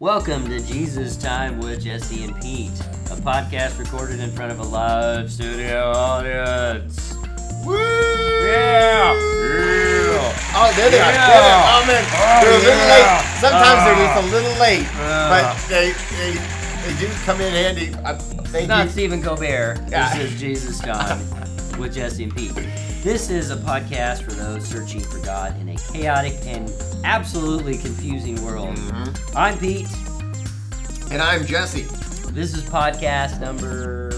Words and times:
Welcome 0.00 0.48
to 0.48 0.60
Jesus 0.60 1.16
Time 1.16 1.58
with 1.58 1.82
Jesse 1.82 2.22
and 2.24 2.40
Pete, 2.40 2.70
a 3.10 3.16
podcast 3.18 3.78
recorded 3.80 4.20
in 4.20 4.30
front 4.30 4.52
of 4.52 4.60
a 4.60 4.62
live 4.62 5.30
studio 5.30 5.90
audience. 5.90 7.14
Woo! 7.64 7.74
Yeah! 7.74 9.12
Oh, 10.54 10.72
there 10.76 10.90
they 10.90 11.00
are. 11.00 11.12
Yeah. 11.12 11.26
There 11.26 11.42
they 11.42 11.50
are. 11.50 11.82
Oh, 11.82 11.86
man. 11.86 12.04
Oh, 12.14 12.40
they're 12.44 12.52
a 12.52 12.58
little 12.58 12.78
yeah. 12.78 12.94
late. 12.94 13.40
Sometimes 13.40 13.84
they're 13.84 14.06
just 14.06 14.18
a 14.18 14.36
little 14.36 14.60
late, 14.60 14.86
Ah. 14.94 15.56
but 15.58 15.68
they, 15.68 15.92
they 16.16 16.38
they 16.86 17.00
do 17.00 17.12
come 17.24 17.40
in 17.40 17.52
handy. 17.52 17.92
I, 18.04 18.14
thank 18.14 18.68
Not 18.68 18.86
you. 18.86 18.90
Stephen 18.92 19.20
Colbert. 19.22 19.84
Yeah. 19.90 20.16
This 20.16 20.32
is 20.32 20.40
Jesus 20.40 20.78
Time 20.78 21.18
with 21.78 21.94
Jesse 21.94 22.24
and 22.24 22.34
Pete. 22.34 22.54
This 23.02 23.30
is 23.30 23.50
a 23.50 23.56
podcast 23.56 24.22
for 24.22 24.32
those 24.32 24.66
searching 24.66 25.00
for 25.00 25.18
God 25.24 25.58
in 25.60 25.68
a 25.68 25.76
chaotic 25.76 26.34
and 26.44 26.70
absolutely 27.04 27.78
confusing 27.78 28.42
world. 28.44 28.74
Mhm. 28.76 29.36
I'm 29.36 29.58
Pete. 29.58 29.86
And 31.10 31.22
I'm 31.22 31.46
Jesse. 31.46 31.86
This 32.32 32.54
is 32.54 32.62
podcast 32.64 33.40
number 33.40 34.12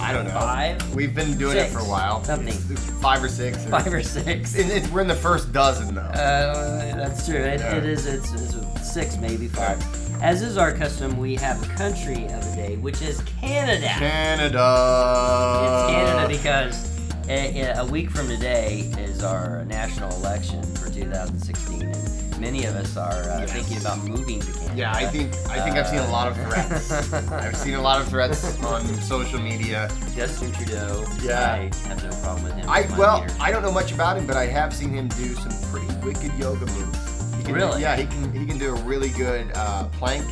I 0.00 0.12
don't 0.12 0.24
know. 0.26 0.32
five, 0.32 0.94
We've 0.94 1.14
been 1.14 1.38
doing 1.38 1.52
Six. 1.56 1.70
it 1.70 1.72
for 1.74 1.80
a 1.80 1.84
while. 1.88 2.22
Something. 2.24 2.48
It's- 2.48 2.70
it's 2.70 2.80
five 3.00 3.22
or 3.22 3.28
six. 3.28 3.58
or- 3.64 3.68
five 3.70 3.92
or 3.92 4.02
six. 4.02 4.54
It's, 4.54 4.88
we're 4.90 5.00
in 5.02 5.06
the 5.08 5.14
first 5.14 5.52
dozen 5.52 5.94
though. 5.94 6.00
Uh, 6.02 6.96
that's 6.96 7.26
true. 7.26 7.36
It, 7.36 7.60
Yeah. 7.60 7.76
it 7.76 7.84
is. 7.84 8.06
It's, 8.06 8.30
it's 8.32 8.92
six, 8.92 9.16
maybe 9.16 9.48
five. 9.48 9.82
As 10.22 10.42
is 10.42 10.56
our 10.56 10.72
custom, 10.72 11.16
we 11.18 11.36
have 11.36 11.62
a 11.62 11.74
country 11.74 12.24
of 12.26 12.44
the 12.44 12.52
day, 12.56 12.76
which 12.76 13.02
is 13.02 13.20
Canada. 13.40 13.86
Canada. 13.88 15.62
It's 15.64 15.92
Canada 15.92 16.28
because 16.28 16.93
a, 17.28 17.72
a 17.78 17.84
week 17.86 18.10
from 18.10 18.28
today 18.28 18.90
is 18.98 19.22
our 19.22 19.64
national 19.64 20.14
election 20.16 20.62
for 20.74 20.90
2016, 20.90 21.82
and 21.82 22.40
many 22.40 22.64
of 22.66 22.74
us 22.74 22.96
are 22.96 23.10
uh, 23.12 23.40
Yes. 23.40 23.52
thinking 23.52 23.78
about 23.78 23.98
moving 24.04 24.40
to 24.40 24.52
Canada. 24.52 24.74
Yeah, 24.76 24.92
I 24.92 25.06
think 25.06 25.32
I 25.48 25.60
think 25.60 25.76
I've 25.76 25.86
seen 25.86 26.00
a 26.00 26.10
lot 26.10 26.28
of 26.28 26.36
threats. 26.36 27.12
I've 27.32 27.56
seen 27.56 27.74
a 27.74 27.80
lot 27.82 28.00
of 28.00 28.08
threats 28.08 28.58
on 28.64 28.82
social 29.02 29.40
media. 29.40 29.90
Justin 30.14 30.52
Trudeau. 30.52 31.04
Yeah. 31.22 31.52
I 31.72 31.88
have 31.88 32.02
no 32.02 32.10
problem 32.22 32.44
with 32.44 32.54
him. 32.54 32.68
I 32.68 32.86
well, 32.98 33.20
leader. 33.22 33.34
I 33.40 33.50
don't 33.50 33.62
know 33.62 33.72
much 33.72 33.92
about 33.92 34.16
him, 34.18 34.26
but 34.26 34.36
I 34.36 34.46
have 34.46 34.74
seen 34.74 34.90
him 34.90 35.08
do 35.08 35.34
some 35.34 35.52
pretty 35.70 35.92
wicked 36.04 36.32
yoga 36.38 36.66
moves. 36.66 37.36
He 37.36 37.44
can, 37.44 37.54
Really? 37.54 37.80
Yeah, 37.82 37.96
he 37.96 38.06
can. 38.06 38.32
He 38.32 38.46
can 38.46 38.58
do 38.58 38.74
a 38.74 38.80
really 38.82 39.10
good 39.10 39.50
uh, 39.54 39.84
plank. 39.98 40.24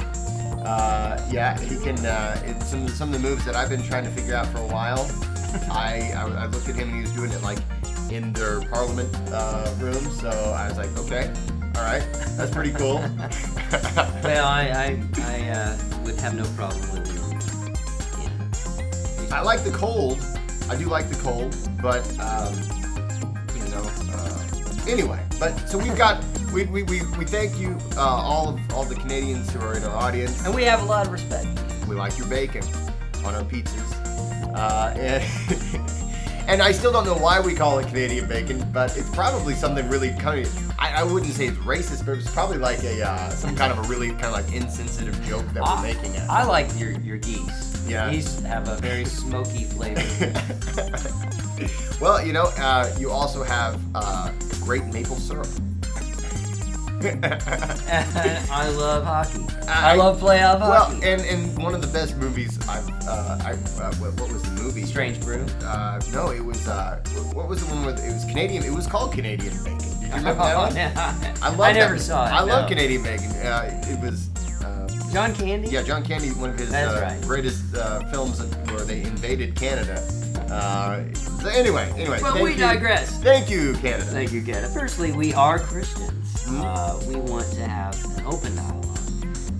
Uh, 0.64 1.20
yeah, 1.30 1.58
he 1.60 1.76
can. 1.82 1.98
Uh, 2.04 2.40
it's 2.44 2.68
some 2.68 2.86
some 2.88 3.12
of 3.14 3.20
the 3.22 3.28
moves 3.28 3.44
that 3.44 3.54
I've 3.56 3.68
been 3.70 3.82
trying 3.82 4.04
to 4.04 4.10
figure 4.10 4.34
out 4.34 4.46
for 4.48 4.58
a 4.58 4.66
while. 4.66 5.08
I, 5.70 6.12
I 6.16 6.44
I 6.44 6.46
looked 6.46 6.68
at 6.68 6.74
him 6.74 6.88
and 6.88 6.96
he 6.96 7.02
was 7.02 7.12
doing 7.12 7.30
it 7.30 7.42
like 7.42 7.58
in 8.10 8.32
their 8.32 8.60
parliament 8.62 9.14
uh, 9.32 9.72
room. 9.78 10.10
So 10.12 10.28
I 10.28 10.68
was 10.68 10.78
like, 10.78 10.96
okay, 10.98 11.32
all 11.76 11.82
right, 11.82 12.06
that's 12.36 12.50
pretty 12.50 12.72
cool. 12.72 12.96
well, 14.22 14.46
I 14.46 14.68
I, 14.74 15.02
I 15.18 15.48
uh, 15.50 15.78
would 16.04 16.16
have 16.20 16.34
no 16.34 16.44
problem 16.56 16.80
with 16.92 17.06
him. 17.06 17.22
I 19.32 19.40
like 19.40 19.64
the 19.64 19.70
cold. 19.70 20.18
I 20.68 20.76
do 20.76 20.86
like 20.86 21.08
the 21.08 21.20
cold, 21.22 21.56
but 21.80 22.06
um, 22.20 22.54
you 23.56 23.68
know. 23.70 23.82
Uh, 24.12 24.44
anyway, 24.88 25.24
but 25.38 25.56
so 25.68 25.78
we've 25.78 25.96
got 25.96 26.22
we, 26.52 26.64
we, 26.66 26.82
we, 26.82 27.00
we 27.16 27.24
thank 27.24 27.58
you 27.58 27.76
uh, 27.96 28.00
all 28.00 28.50
of 28.50 28.74
all 28.74 28.84
the 28.84 28.94
Canadians 28.94 29.50
who 29.52 29.60
are 29.60 29.74
in 29.76 29.82
our 29.84 29.96
audience. 29.96 30.44
And 30.44 30.54
we 30.54 30.64
have 30.64 30.82
a 30.82 30.84
lot 30.84 31.06
of 31.06 31.12
respect. 31.12 31.48
We 31.88 31.96
like 31.96 32.16
your 32.18 32.26
bacon 32.28 32.62
on 33.24 33.34
our 33.34 33.42
pizzas, 33.42 34.01
uh, 34.54 34.94
and 34.96 35.22
and 36.48 36.62
I 36.62 36.72
still 36.72 36.92
don't 36.92 37.04
know 37.04 37.16
why 37.16 37.40
we 37.40 37.54
call 37.54 37.78
it 37.78 37.88
Canadian 37.88 38.28
bacon, 38.28 38.66
but 38.72 38.96
it's 38.96 39.08
probably 39.10 39.54
something 39.54 39.88
really 39.88 40.10
kind 40.18 40.46
of. 40.46 40.70
I, 40.78 41.00
I 41.00 41.02
wouldn't 41.02 41.32
say 41.32 41.46
it's 41.46 41.58
racist, 41.58 42.04
but 42.04 42.18
it's 42.18 42.30
probably 42.30 42.58
like 42.58 42.82
a 42.84 43.02
uh, 43.02 43.30
some 43.30 43.54
kind 43.54 43.72
of 43.72 43.78
a 43.78 43.88
really 43.88 44.10
kind 44.10 44.26
of 44.26 44.32
like 44.32 44.52
insensitive 44.52 45.20
joke 45.24 45.46
that 45.54 45.62
we're 45.62 45.82
making 45.82 46.14
it. 46.14 46.28
I 46.28 46.44
like 46.44 46.68
your 46.78 46.90
your 47.00 47.18
geese. 47.18 47.72
Yeah. 47.86 48.10
Geese 48.10 48.40
have 48.40 48.68
a 48.68 48.76
very 48.76 49.04
smoky 49.04 49.64
flavor. 49.64 50.02
well, 52.00 52.24
you 52.24 52.32
know, 52.32 52.52
uh, 52.58 52.94
you 52.98 53.10
also 53.10 53.42
have 53.42 53.80
uh, 53.94 54.30
great 54.60 54.84
maple 54.86 55.16
syrup. 55.16 55.48
I 58.50 58.68
love 58.76 59.04
hockey. 59.04 59.44
I, 59.68 59.92
I- 59.92 59.94
love 59.96 60.20
playoff 60.20 60.60
well, 60.60 60.84
hockey. 60.86 61.04
and, 61.04 61.20
and 61.22 61.62
one 61.62 61.74
of 61.74 61.80
the 61.80 61.86
best 61.88 62.16
movies 62.16 62.58
I've, 62.68 62.88
uh, 63.08 63.38
I, 63.42 63.52
uh, 63.52 63.94
what, 63.96 64.18
what 64.20 64.32
was 64.32 64.42
the 64.42 64.62
movie? 64.62 64.84
Strange 64.84 65.20
Brew. 65.20 65.44
Uh, 65.64 66.00
no, 66.12 66.30
it 66.30 66.44
was, 66.44 66.68
uh, 66.68 67.02
what 67.32 67.48
was 67.48 67.64
the 67.66 67.74
one 67.74 67.84
with, 67.84 67.98
it 68.04 68.12
was 68.12 68.24
Canadian, 68.24 68.62
it 68.64 68.72
was 68.72 68.86
called 68.86 69.12
Canadian 69.12 69.52
Bacon. 69.64 69.78
Did 69.78 70.02
you 70.02 70.14
remember 70.14 70.42
that 70.44 70.56
one? 71.34 71.42
I, 71.42 71.48
love 71.50 71.60
I 71.60 71.72
never 71.72 71.94
that. 71.94 72.00
saw 72.00 72.26
it. 72.26 72.30
I 72.32 72.40
love. 72.42 72.68
Canadian 72.68 73.02
Bacon. 73.02 73.30
Uh, 73.30 73.82
it 73.88 74.00
was, 74.00 74.28
uh, 74.62 74.88
John 75.12 75.34
Candy. 75.34 75.68
yeah, 75.68 75.82
John 75.82 76.04
Candy, 76.04 76.28
one 76.30 76.50
of 76.50 76.58
his 76.58 76.70
right. 76.70 77.18
greatest 77.22 77.74
uh, 77.74 78.00
films 78.10 78.40
where 78.70 78.84
they 78.84 79.02
invaded 79.02 79.54
Canada. 79.56 79.94
Uh, 80.50 81.02
so 81.14 81.48
anyway, 81.48 81.90
anyway. 81.96 82.18
But 82.20 82.40
we 82.40 82.52
you. 82.52 82.58
digress. 82.58 83.22
Thank 83.22 83.48
you, 83.50 83.72
Canada. 83.74 84.04
Thank 84.04 84.32
you, 84.32 84.42
Canada. 84.42 84.68
Firstly, 84.68 85.12
we 85.12 85.32
are 85.32 85.58
Christians. 85.58 86.31
Uh, 86.48 87.00
we 87.06 87.16
want 87.16 87.50
to 87.52 87.66
have 87.66 87.94
an 88.18 88.26
open 88.26 88.54
dialogue 88.56 88.98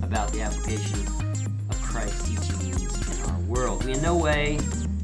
about 0.03 0.31
the 0.31 0.41
application 0.41 0.99
of 1.69 1.81
Christ's 1.81 2.27
teachings 2.27 3.19
in 3.19 3.31
our 3.31 3.39
world. 3.41 3.83
We 3.85 3.93
in 3.93 4.01
no 4.01 4.17
way 4.17 4.59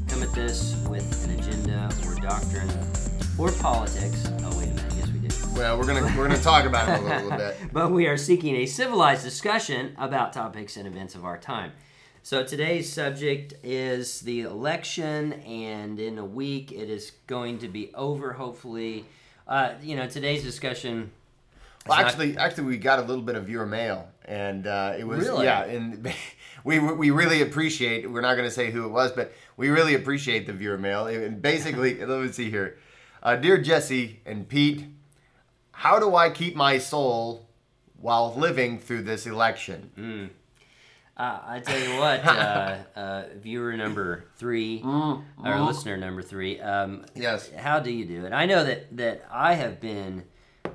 come 0.08 0.22
at 0.22 0.32
this 0.32 0.76
with 0.88 1.24
an 1.24 1.38
agenda 1.38 1.90
or 2.06 2.14
doctrine 2.16 2.70
or 3.38 3.50
politics. 3.52 4.30
Oh, 4.42 4.58
wait 4.58 4.68
a 4.68 4.74
minute. 4.74 4.92
Yes, 4.96 5.08
we 5.08 5.20
do. 5.20 5.28
Well, 5.54 5.78
we're 5.78 5.86
gonna 5.86 6.02
we're 6.16 6.28
gonna 6.28 6.40
talk 6.40 6.64
about 6.64 6.88
it 6.88 7.00
a 7.00 7.02
little, 7.02 7.30
little 7.30 7.38
bit. 7.38 7.56
but 7.72 7.90
we 7.90 8.06
are 8.06 8.16
seeking 8.16 8.56
a 8.56 8.66
civilized 8.66 9.24
discussion 9.24 9.94
about 9.98 10.32
topics 10.32 10.76
and 10.76 10.86
events 10.86 11.14
of 11.14 11.24
our 11.24 11.38
time. 11.38 11.72
So 12.22 12.44
today's 12.44 12.92
subject 12.92 13.54
is 13.62 14.20
the 14.20 14.42
election, 14.42 15.32
and 15.32 15.98
in 15.98 16.18
a 16.18 16.24
week 16.24 16.70
it 16.70 16.90
is 16.90 17.12
going 17.26 17.58
to 17.60 17.68
be 17.68 17.92
over. 17.94 18.34
Hopefully, 18.34 19.06
uh, 19.48 19.72
you 19.82 19.96
know 19.96 20.06
today's 20.06 20.44
discussion. 20.44 21.12
Well, 21.90 21.98
not- 21.98 22.06
actually, 22.06 22.36
actually, 22.38 22.64
we 22.64 22.78
got 22.78 22.98
a 22.98 23.02
little 23.02 23.22
bit 23.22 23.34
of 23.36 23.44
viewer 23.44 23.66
mail, 23.66 24.08
and 24.24 24.66
uh, 24.66 24.94
it 24.98 25.04
was 25.06 25.20
Really? 25.26 25.44
yeah, 25.44 25.64
and 25.64 26.12
we 26.64 26.78
we 26.78 27.10
really 27.10 27.42
appreciate. 27.42 28.10
We're 28.10 28.20
not 28.22 28.34
going 28.36 28.48
to 28.48 28.54
say 28.54 28.70
who 28.70 28.84
it 28.84 28.90
was, 28.90 29.12
but 29.12 29.32
we 29.56 29.68
really 29.68 29.94
appreciate 29.94 30.46
the 30.46 30.52
viewer 30.52 30.78
mail. 30.78 31.06
And 31.06 31.42
basically, 31.42 32.04
let 32.04 32.20
me 32.22 32.32
see 32.32 32.50
here, 32.50 32.78
uh, 33.22 33.36
dear 33.36 33.58
Jesse 33.58 34.20
and 34.24 34.48
Pete, 34.48 34.86
how 35.72 35.98
do 35.98 36.14
I 36.16 36.30
keep 36.30 36.56
my 36.56 36.78
soul 36.78 37.46
while 38.00 38.34
living 38.34 38.78
through 38.78 39.02
this 39.02 39.26
election? 39.26 40.30
Uh, 41.16 41.38
I 41.46 41.60
tell 41.60 41.78
you 41.78 41.98
what, 41.98 42.24
uh, 42.24 42.76
uh, 42.96 43.22
viewer 43.36 43.76
number 43.76 44.24
three, 44.36 44.80
or 44.82 45.22
listener 45.60 45.98
number 45.98 46.22
three. 46.22 46.58
Um, 46.60 47.04
Yes. 47.14 47.50
How 47.54 47.78
do 47.80 47.90
you 47.90 48.06
do 48.06 48.24
it? 48.24 48.32
I 48.32 48.46
know 48.46 48.64
that 48.64 48.96
that 48.96 49.26
I 49.30 49.52
have 49.54 49.80
been 49.80 50.24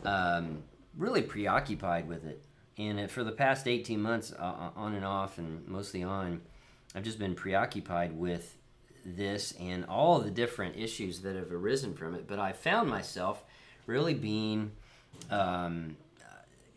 um, 0.04 0.62
really 0.98 1.22
preoccupied 1.22 2.08
with 2.08 2.26
it, 2.26 2.44
and 2.78 3.00
uh, 3.00 3.08
for 3.08 3.24
the 3.24 3.32
past 3.32 3.68
eighteen 3.68 4.02
months, 4.02 4.32
uh, 4.32 4.70
on 4.76 4.94
and 4.94 5.06
off, 5.06 5.38
and 5.38 5.68
mostly 5.68 6.04
on, 6.04 6.42
I've 6.94 7.04
just 7.04 7.20
been 7.20 7.36
preoccupied 7.36 8.18
with 8.18 8.58
this 9.06 9.54
and 9.60 9.86
all 9.86 10.20
the 10.20 10.32
different 10.32 10.76
issues 10.76 11.22
that 11.22 11.36
have 11.36 11.52
arisen 11.52 11.94
from 11.94 12.16
it. 12.16 12.28
But 12.28 12.40
I 12.40 12.54
found 12.54 12.90
myself 12.90 13.44
really 13.86 14.16
being 14.16 14.72
um, 15.30 15.96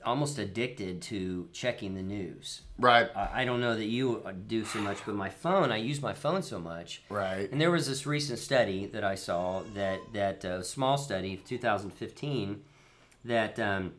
almost 0.05 0.39
addicted 0.39 1.03
to 1.03 1.49
checking 1.53 1.95
the 1.95 2.03
news. 2.03 2.63
Right, 2.79 3.09
I 3.17 3.43
I 3.43 3.45
don't 3.45 3.61
know 3.61 3.75
that 3.75 3.87
you 3.87 4.23
do 4.47 4.65
so 4.65 4.81
much, 4.81 4.99
but 5.05 5.15
my 5.15 5.31
phone, 5.31 5.71
I 5.73 5.77
use 5.79 6.01
my 6.03 6.13
phone 6.15 6.43
so 6.43 6.59
much. 6.59 7.03
right, 7.09 7.51
And 7.51 7.61
there 7.61 7.71
was 7.71 7.87
this 7.89 8.07
recent 8.07 8.39
study 8.39 8.87
that 8.87 9.05
I 9.05 9.15
saw 9.15 9.63
that 9.75 10.01
that 10.13 10.45
uh, 10.45 10.63
small 10.63 10.99
study, 10.99 11.37
2015, 11.37 12.63
that 13.25 13.59
um, 13.59 13.95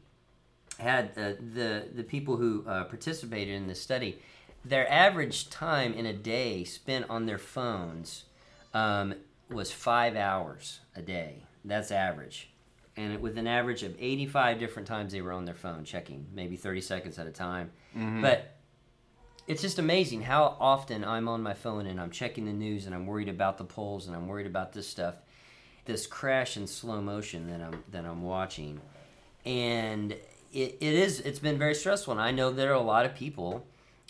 had 0.80 1.12
uh, 1.18 1.34
the 1.54 1.88
the 1.94 2.04
people 2.04 2.38
who 2.38 2.64
uh, 2.68 2.86
participated 2.86 3.54
in 3.54 3.68
this 3.68 3.82
study, 3.82 4.20
their 4.66 4.90
average 4.92 5.50
time 5.50 5.94
in 5.94 6.06
a 6.06 6.14
day 6.14 6.64
spent 6.64 7.06
on 7.10 7.26
their 7.26 7.38
phones 7.38 8.26
um, 8.74 9.14
was 9.50 9.72
five 9.72 10.16
hours 10.16 10.80
a 10.96 11.02
day. 11.02 11.44
That's 11.66 11.92
average, 11.92 12.50
and 12.96 13.14
it, 13.14 13.22
with 13.22 13.38
an 13.38 13.48
average 13.48 13.84
of 13.84 13.96
85 14.00 14.60
different 14.60 14.88
times 14.88 15.12
they 15.12 15.22
were 15.22 15.34
on 15.34 15.46
their 15.46 15.56
phone 15.56 15.84
checking, 15.84 16.28
maybe 16.34 16.56
30 16.56 16.82
seconds 16.82 17.20
at 17.20 17.28
a 17.28 17.32
time. 17.32 17.72
But 18.22 18.56
it's 19.48 19.62
just 19.62 19.80
amazing 19.80 20.22
how 20.22 20.56
often 20.60 21.04
I'm 21.04 21.28
on 21.28 21.42
my 21.42 21.56
phone 21.56 21.88
and 21.88 22.00
I'm 22.00 22.12
checking 22.12 22.46
the 22.46 22.54
news 22.54 22.86
and 22.86 22.94
I'm 22.94 23.08
worried 23.08 23.30
about 23.30 23.58
the 23.58 23.64
polls 23.64 24.06
and 24.08 24.16
I'm 24.16 24.28
worried 24.28 24.46
about 24.46 24.74
this 24.74 24.88
stuff, 24.88 25.16
this 25.86 26.06
crash 26.06 26.56
in 26.56 26.68
slow 26.68 27.02
motion 27.02 27.48
that 27.50 27.60
I'm 27.60 27.84
that 27.92 28.06
I'm 28.06 28.22
watching, 28.22 28.80
and 29.46 30.16
it, 30.54 30.78
it 30.80 30.94
is 30.94 31.20
it's 31.22 31.40
been 31.40 31.58
very 31.58 31.76
stressful. 31.76 32.14
And 32.14 32.22
I 32.22 32.32
know 32.32 32.52
there 32.52 32.72
are 32.72 32.74
a 32.76 32.82
lot 32.82 33.06
of 33.06 33.16
people 33.16 33.66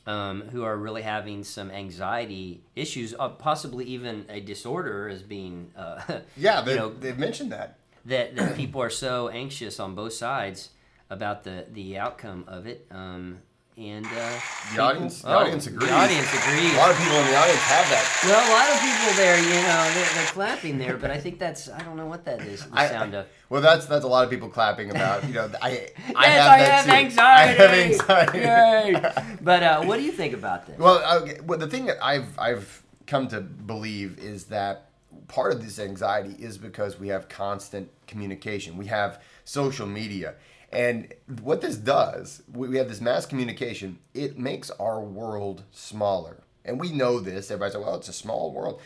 um, 0.08 0.42
who 0.52 0.64
are 0.64 0.78
really 0.78 1.02
having 1.02 1.44
some 1.44 1.70
anxiety 1.72 2.62
issues, 2.76 3.14
uh, 3.20 3.30
possibly 3.30 3.86
even 3.86 4.26
a 4.30 4.40
disorder 4.40 5.08
as 5.10 5.22
being 5.22 5.72
uh, 5.76 6.02
yeah. 6.38 6.60
you 6.60 6.66
They, 6.66 6.76
know, 6.76 6.90
they've 6.94 7.18
mentioned 7.18 7.52
that. 7.52 7.78
that, 8.06 8.36
that 8.36 8.56
people 8.62 8.82
are 8.82 8.90
so 8.90 9.30
anxious 9.30 9.80
on 9.80 9.96
both 9.96 10.14
sides 10.14 10.70
about 11.10 11.44
the, 11.44 11.66
the 11.72 11.98
outcome 11.98 12.46
of 12.48 12.66
it. 12.68 12.86
Um, 12.92 13.40
and 13.80 14.06
uh, 14.06 14.40
The 14.76 14.82
audience, 14.82 15.22
the 15.22 15.30
oh, 15.30 15.38
audience 15.38 15.68
agrees. 15.68 15.90
The 15.90 15.96
audience 15.96 16.28
agrees. 16.34 16.74
A 16.74 16.78
lot 16.78 16.92
of 16.92 16.98
people 16.98 17.16
in 17.16 17.28
the 17.28 17.38
audience 17.38 17.62
have 17.62 17.90
that. 17.90 18.22
Well, 18.26 18.44
a 18.44 18.52
lot 18.52 18.70
of 18.76 18.82
people 18.82 19.16
there, 19.16 19.38
you 19.40 19.62
know, 19.68 19.92
they're, 19.94 20.16
they're 20.16 20.32
clapping 20.34 20.78
there, 20.78 20.98
but 20.98 21.12
I 21.12 21.18
think 21.18 21.40
that's 21.40 21.70
I 21.70 21.82
don't 21.84 21.96
know 21.96 22.06
what 22.06 22.26
that 22.26 22.42
is. 22.42 22.66
The 22.66 22.78
I- 22.78 22.90
sound 22.90 23.16
of. 23.16 23.28
Well, 23.50 23.62
that's 23.62 23.86
that's 23.86 24.04
a 24.04 24.08
lot 24.08 24.26
of 24.26 24.30
people 24.30 24.50
clapping 24.50 24.92
about. 24.92 25.26
You 25.26 25.34
know, 25.34 25.50
I 25.62 25.70
I 25.70 25.72
yes, 25.72 25.88
have 26.08 26.52
I 26.52 26.60
that 26.60 26.72
have 26.72 26.86
too. 26.86 26.92
anxiety. 26.92 27.64
I 27.64 27.68
have 27.68 27.92
anxiety. 27.92 28.38
Yay. 28.40 29.36
But 29.42 29.64
uh, 29.64 29.84
what 29.84 29.98
do 29.98 30.04
you 30.04 30.12
think 30.12 30.34
about 30.34 30.68
this? 30.68 30.78
Well, 30.78 31.22
okay, 31.22 31.40
well, 31.46 31.58
the 31.58 31.68
thing 31.68 31.86
that 31.86 32.04
I've 32.04 32.38
I've 32.38 32.84
come 33.08 33.28
to 33.30 33.40
believe 33.42 34.20
is 34.20 34.46
that 34.46 34.90
part 35.30 35.54
of 35.54 35.64
this 35.64 35.80
anxiety 35.80 36.36
is 36.44 36.58
because 36.58 37.00
we 37.00 37.08
have 37.08 37.30
constant 37.30 37.90
communication. 38.08 38.78
We 38.78 38.88
have 38.88 39.22
social 39.46 39.88
media, 39.88 40.36
and 40.72 41.14
what 41.42 41.62
this 41.62 41.76
does, 41.78 42.44
we 42.52 42.78
have 42.78 42.90
this 42.90 43.02
mass 43.02 43.26
communication. 43.26 44.00
It 44.14 44.38
makes 44.38 44.70
our 44.72 45.02
world 45.02 45.64
smaller, 45.72 46.44
and 46.64 46.80
we 46.80 46.92
know 46.92 47.20
this. 47.20 47.50
Everybody's 47.50 47.76
like, 47.76 47.86
"Well, 47.86 47.96
it's 47.96 48.10
a 48.10 48.14
small 48.14 48.52
world." 48.52 48.82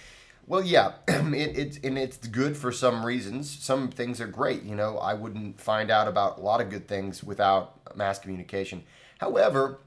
Well, 0.46 0.64
yeah, 0.64 0.94
it, 1.08 1.58
it's 1.58 1.78
and 1.84 1.98
it's 1.98 2.18
good 2.28 2.58
for 2.58 2.72
some 2.72 3.06
reasons. 3.06 3.50
Some 3.50 3.90
things 3.90 4.22
are 4.22 4.28
great. 4.28 4.64
You 4.64 4.76
know, 4.76 4.98
I 4.98 5.14
wouldn't 5.14 5.60
find 5.60 5.92
out 5.92 6.08
about 6.08 6.38
a 6.38 6.42
lot 6.42 6.62
of 6.62 6.70
good 6.70 6.88
things 6.88 7.24
without 7.24 7.96
mass 7.98 8.20
communication. 8.20 8.84
However, 9.20 9.80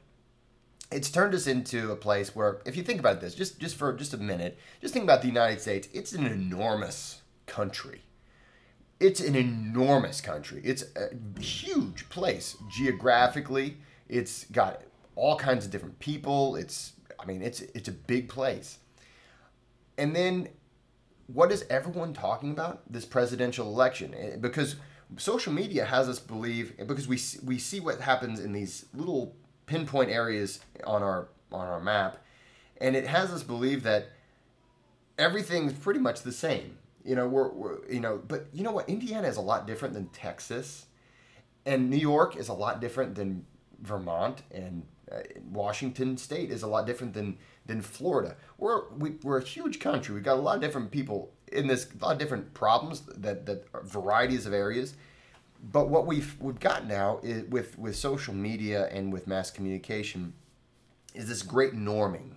it's 0.91 1.11
turned 1.11 1.35
us 1.35 1.47
into 1.47 1.93
a 1.93 1.97
place 1.97 2.35
where 2.35 2.61
if 2.65 2.77
you 2.77 2.83
think 2.83 3.01
about 3.01 3.21
this 3.21 3.35
just 3.35 3.59
just 3.59 3.77
for 3.77 3.93
just 3.93 4.15
a 4.15 4.19
minute 4.19 4.59
just 4.81 4.95
think 4.95 5.03
about 5.03 5.21
the 5.21 5.27
united 5.27 5.61
states 5.61 5.89
it's 5.93 6.13
an 6.13 6.27
enormous 6.27 7.23
country 7.47 8.03
it's 8.99 9.21
an 9.21 9.35
enormous 9.35 10.21
country. 10.21 10.61
It's 10.65 10.85
a 10.97 11.41
huge 11.41 12.09
place 12.09 12.57
geographically. 12.71 13.79
It's 14.09 14.45
got 14.45 14.83
all 15.15 15.37
kinds 15.37 15.65
of 15.65 15.71
different 15.71 15.99
people. 15.99 16.57
It's 16.57 16.93
i 17.19 17.25
mean 17.25 17.43
it's 17.43 17.61
it's 17.61 17.89
a 17.89 17.93
big 17.93 18.29
place. 18.29 18.79
And 19.99 20.15
then 20.15 20.49
what 21.27 21.51
is 21.51 21.65
everyone 21.69 22.13
talking 22.13 22.51
about? 22.51 22.91
This 22.91 23.05
presidential 23.05 23.67
election. 23.67 24.15
Eh, 24.15 24.37
because 24.37 24.77
social 25.17 25.53
media 25.53 25.85
has 25.85 26.09
us 26.09 26.19
believe 26.19 26.75
because 26.87 27.09
we 27.09 27.19
we 27.45 27.59
see 27.59 27.81
what 27.81 28.01
happens 28.01 28.41
in 28.41 28.53
these 28.53 28.87
little 28.95 29.35
pinpoint 29.67 30.11
areas 30.11 30.61
on 30.85 31.03
our 31.03 31.29
on 31.53 31.67
our 31.67 31.81
map. 31.81 32.19
And 32.81 32.95
it 32.95 33.07
has 33.07 33.31
us 33.31 33.43
believe 33.43 33.83
that 33.85 34.09
everything's 35.19 35.73
pretty 35.73 36.01
much 36.01 36.23
the 36.23 36.33
same 36.33 36.79
you 37.07 37.15
know 37.15 37.27
we're, 37.27 37.49
we're 37.51 37.87
you 37.89 38.01
know 38.01 38.21
but 38.27 38.47
you 38.53 38.63
know 38.63 38.73
what 38.73 38.89
indiana 38.89 39.27
is 39.29 39.37
a 39.37 39.41
lot 39.41 39.67
different 39.67 39.95
than 39.95 40.07
texas 40.09 40.87
and 41.65 41.91
new 41.91 41.97
york 41.97 42.37
is 42.37 42.49
a 42.49 42.53
lot 42.53 42.81
different 42.81 43.15
than 43.15 43.45
vermont 43.81 44.43
and 44.51 44.83
uh, 45.13 45.19
washington 45.51 46.17
state 46.17 46.51
is 46.51 46.63
a 46.63 46.67
lot 46.67 46.87
different 46.87 47.15
than 47.15 47.37
than 47.67 47.81
florida 47.81 48.37
we're 48.59 48.89
we, 48.91 49.11
we're 49.23 49.39
a 49.39 49.45
huge 49.45 49.79
country 49.79 50.15
we've 50.15 50.25
got 50.25 50.37
a 50.37 50.41
lot 50.41 50.57
of 50.57 50.61
different 50.61 50.91
people 50.91 51.31
in 51.53 51.67
this 51.67 51.87
a 52.01 52.05
lot 52.05 52.13
of 52.13 52.19
different 52.19 52.53
problems 52.55 53.03
that 53.03 53.47
that 53.47 53.65
are 53.73 53.83
varieties 53.85 54.47
of 54.47 54.53
areas 54.53 54.97
but 55.63 55.89
what 55.89 56.07
we've 56.07 56.37
we've 56.41 56.61
got 56.61 56.87
now 56.87 57.21
is 57.23 57.45
with 57.45 57.79
with 57.79 57.97
social 57.97 58.35
media 58.35 58.89
and 58.89 59.13
with 59.13 59.27
mass 59.27 59.51
communication 59.51 60.35
is 61.15 61.29
this 61.29 61.43
great 61.43 61.73
norming. 61.75 62.33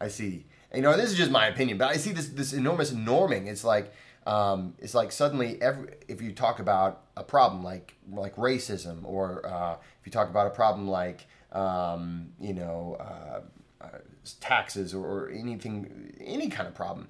I 0.00 0.08
see. 0.08 0.46
You 0.74 0.82
know, 0.82 0.96
this 0.96 1.10
is 1.10 1.16
just 1.16 1.30
my 1.30 1.46
opinion, 1.46 1.78
but 1.78 1.88
I 1.88 1.96
see 1.96 2.10
this 2.12 2.28
this 2.28 2.52
enormous 2.52 2.92
norming. 2.92 3.46
It's 3.46 3.64
like 3.64 3.92
um, 4.26 4.74
it's 4.78 4.94
like 4.94 5.12
suddenly 5.12 5.60
every 5.60 5.94
if 6.08 6.22
you 6.22 6.32
talk 6.32 6.58
about 6.58 7.02
a 7.16 7.22
problem 7.22 7.62
like 7.62 7.94
like 8.10 8.36
racism, 8.36 9.04
or 9.04 9.46
uh, 9.46 9.74
if 9.74 10.06
you 10.06 10.12
talk 10.12 10.28
about 10.30 10.46
a 10.46 10.50
problem 10.50 10.88
like 10.88 11.26
um, 11.52 12.28
you 12.40 12.54
know 12.54 12.96
uh, 13.00 13.40
uh, 13.84 13.98
taxes 14.40 14.94
or, 14.94 15.04
or 15.06 15.30
anything 15.30 16.14
any 16.20 16.48
kind 16.48 16.66
of 16.66 16.74
problem, 16.74 17.08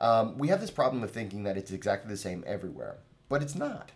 um, 0.00 0.38
we 0.38 0.48
have 0.48 0.60
this 0.60 0.70
problem 0.70 1.02
of 1.02 1.10
thinking 1.10 1.42
that 1.42 1.56
it's 1.56 1.70
exactly 1.70 2.10
the 2.10 2.16
same 2.16 2.42
everywhere, 2.46 2.96
but 3.28 3.42
it's 3.42 3.54
not. 3.54 3.92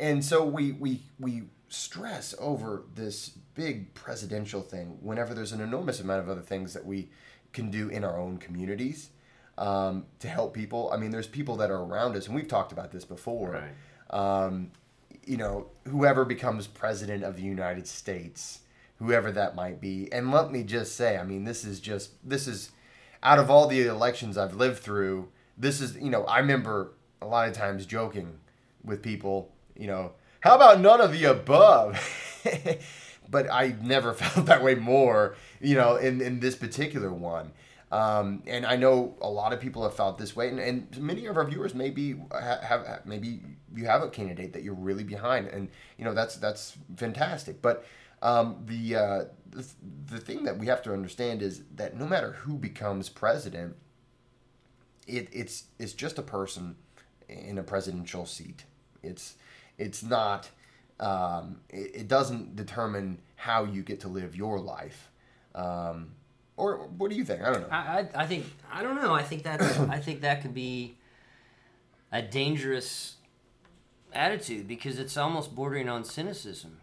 And 0.00 0.24
so 0.24 0.44
we 0.44 0.72
we 0.72 1.02
we 1.20 1.42
stress 1.68 2.34
over 2.38 2.84
this 2.94 3.30
big 3.54 3.92
presidential 3.94 4.62
thing 4.62 4.98
whenever 5.02 5.34
there's 5.34 5.52
an 5.52 5.60
enormous 5.60 6.00
amount 6.00 6.20
of 6.20 6.28
other 6.28 6.40
things 6.40 6.72
that 6.72 6.86
we 6.86 7.08
can 7.52 7.70
do 7.70 7.88
in 7.88 8.02
our 8.02 8.18
own 8.18 8.38
communities 8.38 9.10
um, 9.62 10.06
to 10.18 10.26
help 10.26 10.52
people. 10.52 10.90
I 10.92 10.96
mean, 10.96 11.12
there's 11.12 11.28
people 11.28 11.56
that 11.58 11.70
are 11.70 11.82
around 11.82 12.16
us, 12.16 12.26
and 12.26 12.34
we've 12.34 12.48
talked 12.48 12.72
about 12.72 12.90
this 12.90 13.04
before. 13.04 13.64
Um, 14.10 14.72
you 15.24 15.36
know, 15.36 15.68
whoever 15.88 16.24
becomes 16.24 16.66
president 16.66 17.22
of 17.22 17.36
the 17.36 17.42
United 17.42 17.86
States, 17.86 18.60
whoever 18.96 19.30
that 19.30 19.54
might 19.54 19.80
be, 19.80 20.12
and 20.12 20.32
let 20.32 20.50
me 20.50 20.64
just 20.64 20.96
say, 20.96 21.16
I 21.16 21.22
mean, 21.22 21.44
this 21.44 21.64
is 21.64 21.78
just 21.78 22.10
this 22.28 22.48
is 22.48 22.72
out 23.22 23.38
of 23.38 23.50
all 23.50 23.68
the 23.68 23.86
elections 23.86 24.36
I've 24.36 24.54
lived 24.54 24.80
through, 24.80 25.28
this 25.56 25.80
is 25.80 25.94
you 25.96 26.10
know, 26.10 26.24
I 26.24 26.40
remember 26.40 26.94
a 27.20 27.26
lot 27.26 27.46
of 27.48 27.54
times 27.54 27.86
joking 27.86 28.40
with 28.82 29.00
people, 29.00 29.52
you 29.78 29.86
know, 29.86 30.10
how 30.40 30.56
about 30.56 30.80
none 30.80 31.00
of 31.00 31.12
the 31.12 31.24
above? 31.26 31.96
but 33.30 33.48
I 33.48 33.76
never 33.80 34.12
felt 34.20 34.46
that 34.46 34.64
way 34.64 34.74
more, 34.74 35.36
you 35.60 35.76
know, 35.76 35.94
in, 35.94 36.20
in 36.20 36.40
this 36.40 36.56
particular 36.56 37.12
one. 37.12 37.52
Um, 37.92 38.42
and 38.46 38.64
I 38.64 38.76
know 38.76 39.14
a 39.20 39.28
lot 39.28 39.52
of 39.52 39.60
people 39.60 39.82
have 39.82 39.94
felt 39.94 40.16
this 40.16 40.34
way, 40.34 40.48
and, 40.48 40.58
and 40.58 40.98
many 40.98 41.26
of 41.26 41.36
our 41.36 41.44
viewers 41.44 41.74
maybe 41.74 42.16
have, 42.32 42.62
have 42.62 43.02
maybe 43.04 43.42
you 43.76 43.84
have 43.84 44.02
a 44.02 44.08
candidate 44.08 44.54
that 44.54 44.62
you're 44.62 44.72
really 44.72 45.04
behind, 45.04 45.48
and 45.48 45.68
you 45.98 46.06
know 46.06 46.14
that's 46.14 46.36
that's 46.36 46.74
fantastic. 46.96 47.60
But 47.60 47.84
um, 48.22 48.62
the, 48.64 48.96
uh, 48.96 49.24
the 49.50 49.66
the 50.06 50.18
thing 50.18 50.44
that 50.44 50.56
we 50.56 50.66
have 50.68 50.82
to 50.84 50.92
understand 50.94 51.42
is 51.42 51.64
that 51.74 51.94
no 51.94 52.06
matter 52.06 52.32
who 52.32 52.56
becomes 52.56 53.10
president, 53.10 53.76
it, 55.06 55.28
it's 55.30 55.64
it's 55.78 55.92
just 55.92 56.18
a 56.18 56.22
person 56.22 56.76
in 57.28 57.58
a 57.58 57.62
presidential 57.62 58.24
seat. 58.24 58.64
It's 59.02 59.34
it's 59.76 60.02
not. 60.02 60.48
Um, 60.98 61.60
it, 61.68 61.90
it 61.94 62.08
doesn't 62.08 62.56
determine 62.56 63.20
how 63.36 63.64
you 63.64 63.82
get 63.82 64.00
to 64.00 64.08
live 64.08 64.34
your 64.34 64.60
life. 64.60 65.10
Um, 65.54 66.12
or 66.56 66.76
what 66.98 67.10
do 67.10 67.16
you 67.16 67.24
think? 67.24 67.42
I 67.42 67.52
don't 67.52 67.62
know. 67.62 67.68
I, 67.70 67.76
I, 67.76 68.08
I 68.22 68.26
think 68.26 68.46
I 68.72 68.82
don't 68.82 68.96
know. 68.96 69.14
I 69.14 69.22
think 69.22 69.42
that 69.44 69.60
I 69.62 69.98
think 69.98 70.20
that 70.22 70.42
could 70.42 70.54
be 70.54 70.96
a 72.10 72.22
dangerous 72.22 73.16
attitude 74.12 74.68
because 74.68 74.98
it's 74.98 75.16
almost 75.16 75.54
bordering 75.54 75.88
on 75.88 76.04
cynicism 76.04 76.78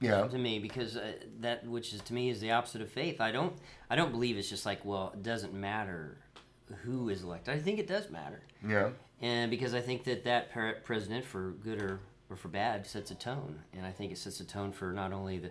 Yeah. 0.00 0.26
to 0.26 0.38
me 0.38 0.58
because 0.58 0.96
uh, 0.96 1.12
that 1.40 1.66
which 1.66 1.92
is 1.92 2.00
to 2.02 2.14
me 2.14 2.30
is 2.30 2.40
the 2.40 2.52
opposite 2.52 2.80
of 2.80 2.90
faith. 2.90 3.20
I 3.20 3.30
don't 3.32 3.52
I 3.90 3.96
don't 3.96 4.10
believe 4.12 4.38
it's 4.38 4.48
just 4.48 4.64
like 4.66 4.84
well 4.84 5.10
it 5.14 5.22
doesn't 5.22 5.52
matter 5.52 6.16
who 6.84 7.08
is 7.10 7.22
elected. 7.22 7.54
I 7.54 7.58
think 7.58 7.78
it 7.78 7.86
does 7.86 8.10
matter, 8.10 8.40
Yeah. 8.66 8.88
and 9.20 9.50
because 9.52 9.72
I 9.72 9.80
think 9.80 10.02
that 10.04 10.24
that 10.24 10.50
president 10.84 11.24
for 11.24 11.50
good 11.62 11.80
or 11.80 12.00
or 12.28 12.34
for 12.34 12.48
bad 12.48 12.84
sets 12.86 13.12
a 13.12 13.14
tone, 13.14 13.60
and 13.72 13.86
I 13.86 13.92
think 13.92 14.10
it 14.10 14.18
sets 14.18 14.40
a 14.40 14.44
tone 14.44 14.72
for 14.72 14.92
not 14.92 15.12
only 15.12 15.38
the 15.38 15.50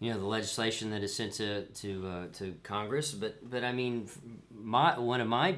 you 0.00 0.12
know 0.12 0.18
the 0.18 0.26
legislation 0.26 0.90
that 0.90 1.02
is 1.02 1.14
sent 1.14 1.32
to 1.34 1.64
to 1.66 2.06
uh, 2.06 2.26
to 2.34 2.54
Congress, 2.62 3.12
but 3.12 3.48
but 3.48 3.64
I 3.64 3.72
mean 3.72 4.08
my 4.50 4.98
one 4.98 5.20
of 5.20 5.28
my 5.28 5.56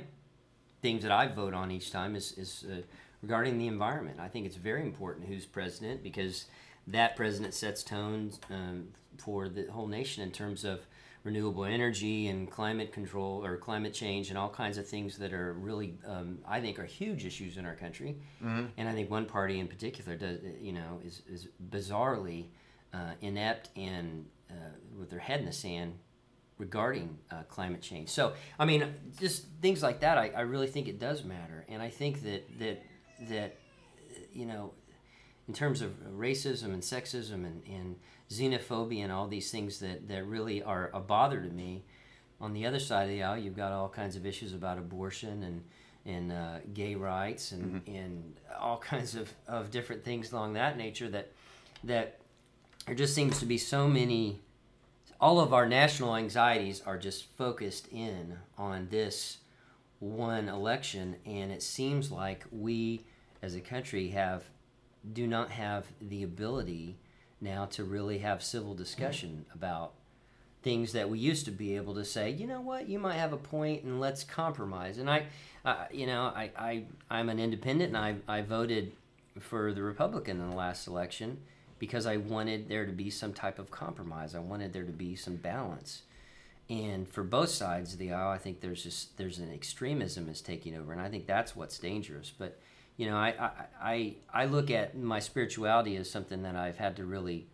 things 0.80 1.02
that 1.02 1.12
I 1.12 1.26
vote 1.26 1.54
on 1.54 1.70
each 1.70 1.90
time 1.90 2.14
is 2.14 2.32
is 2.32 2.64
uh, 2.70 2.82
regarding 3.22 3.58
the 3.58 3.66
environment. 3.66 4.20
I 4.20 4.28
think 4.28 4.46
it's 4.46 4.56
very 4.56 4.82
important 4.82 5.26
who's 5.26 5.44
president 5.44 6.02
because 6.02 6.46
that 6.86 7.16
president 7.16 7.54
sets 7.54 7.82
tones 7.82 8.40
um, 8.50 8.88
for 9.18 9.48
the 9.48 9.66
whole 9.70 9.88
nation 9.88 10.22
in 10.22 10.30
terms 10.30 10.64
of 10.64 10.80
renewable 11.24 11.64
energy 11.64 12.28
and 12.28 12.48
climate 12.48 12.92
control 12.92 13.44
or 13.44 13.56
climate 13.56 13.92
change 13.92 14.30
and 14.30 14.38
all 14.38 14.48
kinds 14.48 14.78
of 14.78 14.86
things 14.86 15.18
that 15.18 15.32
are 15.32 15.52
really 15.54 15.94
um, 16.06 16.38
I 16.46 16.60
think 16.60 16.78
are 16.78 16.84
huge 16.84 17.26
issues 17.26 17.56
in 17.56 17.66
our 17.66 17.74
country. 17.74 18.16
And 18.76 18.88
I 18.88 18.92
think 18.92 19.10
one 19.10 19.26
party 19.26 19.58
in 19.58 19.66
particular 19.66 20.16
does 20.16 20.38
you 20.60 20.72
know 20.72 21.00
is 21.04 21.22
is 21.28 21.48
bizarrely 21.70 22.46
uh, 22.92 23.12
inept 23.20 23.70
and 23.76 24.26
uh, 24.50 24.54
with 24.98 25.10
their 25.10 25.18
head 25.18 25.40
in 25.40 25.46
the 25.46 25.52
sand 25.52 25.94
regarding 26.58 27.18
uh, 27.30 27.42
climate 27.48 27.80
change. 27.80 28.08
So, 28.08 28.32
I 28.58 28.64
mean, 28.64 28.84
just 29.20 29.44
things 29.62 29.82
like 29.82 30.00
that, 30.00 30.18
I, 30.18 30.30
I 30.36 30.40
really 30.40 30.66
think 30.66 30.88
it 30.88 30.98
does 30.98 31.24
matter. 31.24 31.64
And 31.68 31.80
I 31.80 31.88
think 31.88 32.22
that, 32.22 32.58
that, 32.58 32.82
that 33.28 33.56
you 34.32 34.46
know, 34.46 34.72
in 35.46 35.54
terms 35.54 35.82
of 35.82 35.92
racism 36.16 36.74
and 36.74 36.82
sexism 36.82 37.44
and, 37.46 37.62
and 37.66 37.96
xenophobia 38.30 39.02
and 39.04 39.12
all 39.12 39.28
these 39.28 39.50
things 39.50 39.78
that, 39.80 40.08
that 40.08 40.26
really 40.26 40.62
are 40.62 40.90
a 40.92 41.00
bother 41.00 41.40
to 41.40 41.48
me, 41.48 41.84
on 42.40 42.52
the 42.52 42.66
other 42.66 42.78
side 42.78 43.04
of 43.04 43.08
the 43.08 43.22
aisle, 43.22 43.38
you've 43.38 43.56
got 43.56 43.72
all 43.72 43.88
kinds 43.88 44.16
of 44.16 44.26
issues 44.26 44.52
about 44.52 44.78
abortion 44.78 45.42
and 45.42 45.64
and 46.06 46.32
uh, 46.32 46.58
gay 46.72 46.94
rights 46.94 47.52
and, 47.52 47.82
and 47.86 48.34
all 48.58 48.78
kinds 48.92 49.14
of, 49.14 49.30
of 49.46 49.70
different 49.70 50.04
things 50.04 50.32
along 50.32 50.54
that 50.54 50.76
nature 50.76 51.08
that 51.08 51.32
that 51.84 52.20
there 52.88 52.96
just 52.96 53.14
seems 53.14 53.38
to 53.38 53.44
be 53.44 53.58
so 53.58 53.86
many 53.86 54.40
all 55.20 55.40
of 55.40 55.52
our 55.52 55.68
national 55.68 56.16
anxieties 56.16 56.80
are 56.86 56.96
just 56.96 57.26
focused 57.36 57.86
in 57.88 58.38
on 58.56 58.88
this 58.90 59.38
one 59.98 60.48
election 60.48 61.16
and 61.26 61.52
it 61.52 61.62
seems 61.62 62.10
like 62.10 62.44
we 62.50 63.02
as 63.42 63.54
a 63.54 63.60
country 63.60 64.08
have 64.08 64.44
do 65.12 65.26
not 65.26 65.50
have 65.50 65.84
the 66.00 66.22
ability 66.22 66.96
now 67.42 67.66
to 67.66 67.84
really 67.84 68.18
have 68.18 68.42
civil 68.42 68.74
discussion 68.74 69.44
about 69.54 69.92
things 70.62 70.92
that 70.92 71.10
we 71.10 71.18
used 71.18 71.44
to 71.44 71.50
be 71.50 71.76
able 71.76 71.94
to 71.94 72.04
say, 72.04 72.30
you 72.30 72.46
know 72.46 72.60
what, 72.60 72.88
you 72.88 72.98
might 72.98 73.14
have 73.14 73.32
a 73.32 73.36
point, 73.36 73.84
and 73.84 74.00
let's 74.00 74.24
compromise. 74.24 74.98
And 74.98 75.08
I, 75.08 75.26
uh, 75.64 75.84
you 75.92 76.04
know, 76.04 76.22
I, 76.34 76.50
I 76.58 76.84
I'm 77.08 77.28
an 77.28 77.38
independent, 77.38 77.94
and 77.94 77.96
I 77.96 78.16
I 78.26 78.42
voted 78.42 78.92
for 79.38 79.72
the 79.72 79.84
Republican 79.84 80.40
in 80.40 80.50
the 80.50 80.56
last 80.56 80.88
election 80.88 81.38
because 81.78 82.06
I 82.06 82.16
wanted 82.16 82.68
there 82.68 82.86
to 82.86 82.92
be 82.92 83.10
some 83.10 83.32
type 83.32 83.58
of 83.58 83.70
compromise. 83.70 84.34
I 84.34 84.40
wanted 84.40 84.72
there 84.72 84.84
to 84.84 84.92
be 84.92 85.16
some 85.16 85.36
balance. 85.36 86.02
And 86.70 87.08
for 87.08 87.22
both 87.22 87.48
sides 87.48 87.94
of 87.94 87.98
the 87.98 88.12
aisle, 88.12 88.30
I 88.30 88.38
think 88.38 88.60
there's 88.60 88.82
just 88.82 89.16
there's 89.16 89.38
an 89.38 89.52
extremism 89.52 90.28
is 90.28 90.40
taking 90.42 90.76
over, 90.76 90.92
and 90.92 91.00
I 91.00 91.08
think 91.08 91.26
that's 91.26 91.56
what's 91.56 91.78
dangerous. 91.78 92.32
But 92.36 92.58
you 92.96 93.06
know, 93.08 93.16
I 93.16 93.28
I, 93.38 93.50
I, 93.80 94.14
I 94.34 94.44
look 94.44 94.70
at 94.70 94.96
my 94.96 95.18
spirituality 95.18 95.96
as 95.96 96.10
something 96.10 96.42
that 96.42 96.56
I've 96.56 96.76
had 96.76 96.96
to 96.96 97.06
really 97.06 97.46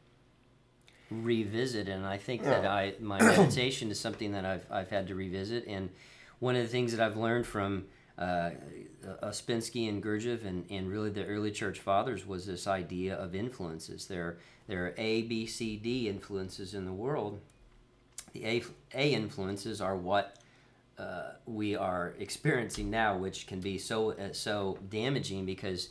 revisit, 1.10 1.88
and 1.88 2.04
I 2.04 2.18
think 2.18 2.42
that 2.42 2.66
I 2.66 2.94
my 2.98 3.20
meditation 3.22 3.90
is 3.90 4.00
something 4.00 4.32
that 4.32 4.44
I've 4.44 4.66
I've 4.68 4.90
had 4.90 5.06
to 5.08 5.14
revisit. 5.14 5.64
And 5.68 5.90
one 6.40 6.56
of 6.56 6.62
the 6.62 6.68
things 6.68 6.90
that 6.96 7.00
I've 7.00 7.16
learned 7.16 7.46
from 7.46 7.84
uh, 8.16 8.50
and 9.12 10.02
Gurdjieff 10.02 10.44
and, 10.44 10.64
and 10.70 10.90
really 10.90 11.10
the 11.10 11.24
early 11.26 11.50
church 11.50 11.80
fathers 11.80 12.26
was 12.26 12.46
this 12.46 12.66
idea 12.66 13.16
of 13.16 13.34
influences. 13.34 14.06
There, 14.06 14.38
there 14.68 14.86
are 14.86 14.94
A, 14.96 15.22
B, 15.22 15.46
C, 15.46 15.76
D 15.76 16.08
influences 16.08 16.74
in 16.74 16.84
the 16.84 16.92
world. 16.92 17.40
The 18.32 18.46
A, 18.46 18.62
A 18.94 19.12
influences 19.14 19.80
are 19.80 19.96
what 19.96 20.38
uh, 20.98 21.32
we 21.46 21.74
are 21.74 22.14
experiencing 22.18 22.90
now, 22.90 23.16
which 23.16 23.46
can 23.46 23.60
be 23.60 23.78
so 23.78 24.12
uh, 24.12 24.32
so 24.32 24.78
damaging 24.90 25.44
because 25.44 25.88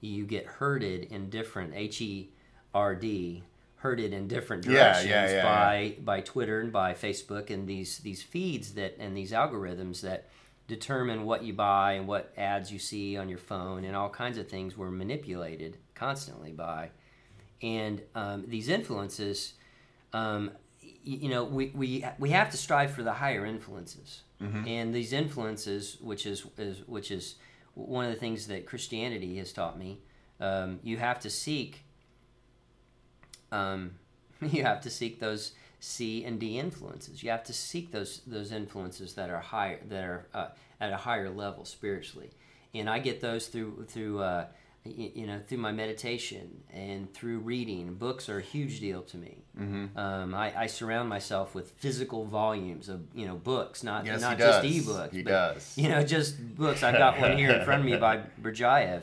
you 0.00 0.24
get 0.24 0.46
herded 0.46 1.04
in 1.10 1.30
different 1.30 1.72
H 1.74 2.00
E 2.00 2.28
R 2.74 2.94
D 2.94 3.42
herded 3.76 4.12
in 4.12 4.28
different 4.28 4.62
directions 4.62 5.06
Yeah, 5.06 5.26
yeah, 5.26 5.32
yeah, 5.32 5.42
by 5.42 5.94
by 6.04 6.20
Twitter 6.20 6.60
and 6.60 6.72
by 6.72 6.94
Facebook 6.94 7.50
and 7.50 7.66
these 7.66 7.98
these 7.98 8.22
feeds 8.22 8.74
that 8.74 8.96
and 8.98 9.16
these 9.16 9.32
algorithms 9.32 10.02
that 10.02 10.28
determine 10.66 11.24
what 11.24 11.44
you 11.44 11.52
buy 11.52 11.92
and 11.92 12.06
what 12.06 12.32
ads 12.36 12.72
you 12.72 12.78
see 12.78 13.16
on 13.16 13.28
your 13.28 13.38
phone 13.38 13.84
and 13.84 13.94
all 13.96 14.08
kinds 14.08 14.38
of 14.38 14.48
things 14.48 14.76
were 14.76 14.90
manipulated 14.90 15.78
constantly 15.94 16.52
by. 16.52 16.90
And 17.60 18.02
um, 18.14 18.44
these 18.48 18.68
influences 18.68 19.54
um, 20.12 20.50
you 21.04 21.28
know 21.28 21.44
we, 21.44 21.72
we 21.74 22.04
we 22.18 22.30
have 22.30 22.50
to 22.50 22.56
strive 22.56 22.92
for 22.92 23.02
the 23.02 23.12
higher 23.12 23.44
influences. 23.44 24.22
And 24.66 24.92
these 24.92 25.12
influences 25.12 25.98
which 26.00 26.26
is, 26.26 26.44
is 26.58 26.86
which 26.88 27.10
is 27.10 27.36
one 27.74 28.04
of 28.04 28.12
the 28.12 28.18
things 28.18 28.48
that 28.48 28.66
christianity 28.66 29.38
has 29.38 29.52
taught 29.52 29.78
me 29.78 30.00
um, 30.40 30.80
you 30.82 30.96
have 30.96 31.20
to 31.20 31.30
seek 31.30 31.84
um, 33.52 33.92
you 34.42 34.64
have 34.64 34.80
to 34.80 34.90
seek 34.90 35.20
those 35.20 35.52
C 35.82 36.24
and 36.24 36.38
D 36.38 36.60
influences. 36.60 37.24
You 37.24 37.30
have 37.30 37.42
to 37.44 37.52
seek 37.52 37.90
those 37.90 38.20
those 38.24 38.52
influences 38.52 39.14
that 39.14 39.30
are 39.30 39.40
higher 39.40 39.80
that 39.88 40.04
are 40.04 40.28
uh, 40.32 40.48
at 40.80 40.92
a 40.92 40.96
higher 40.96 41.28
level 41.28 41.64
spiritually, 41.64 42.30
and 42.72 42.88
I 42.88 43.00
get 43.00 43.20
those 43.20 43.48
through 43.48 43.86
through 43.88 44.20
uh, 44.20 44.46
you 44.84 45.26
know 45.26 45.40
through 45.44 45.58
my 45.58 45.72
meditation 45.72 46.62
and 46.72 47.12
through 47.12 47.40
reading. 47.40 47.94
Books 47.94 48.28
are 48.28 48.38
a 48.38 48.42
huge 48.42 48.78
deal 48.78 49.02
to 49.02 49.16
me. 49.16 49.38
Mm-hmm. 49.58 49.98
Um, 49.98 50.34
I, 50.36 50.56
I 50.56 50.66
surround 50.68 51.08
myself 51.08 51.52
with 51.52 51.72
physical 51.72 52.26
volumes 52.26 52.88
of 52.88 53.00
you 53.12 53.26
know 53.26 53.34
books, 53.34 53.82
not 53.82 54.06
Yes, 54.06 54.20
not 54.20 54.38
just 54.38 54.62
does. 54.62 54.72
ebooks. 54.72 55.12
He 55.12 55.22
but, 55.24 55.30
does. 55.30 55.72
You 55.76 55.88
know, 55.88 56.04
just 56.04 56.56
books. 56.56 56.84
I've 56.84 56.96
got 56.96 57.18
one 57.18 57.36
here 57.36 57.50
in 57.50 57.64
front 57.64 57.80
of 57.80 57.86
me 57.86 57.96
by 57.96 58.18
Berdyaev, 58.40 59.02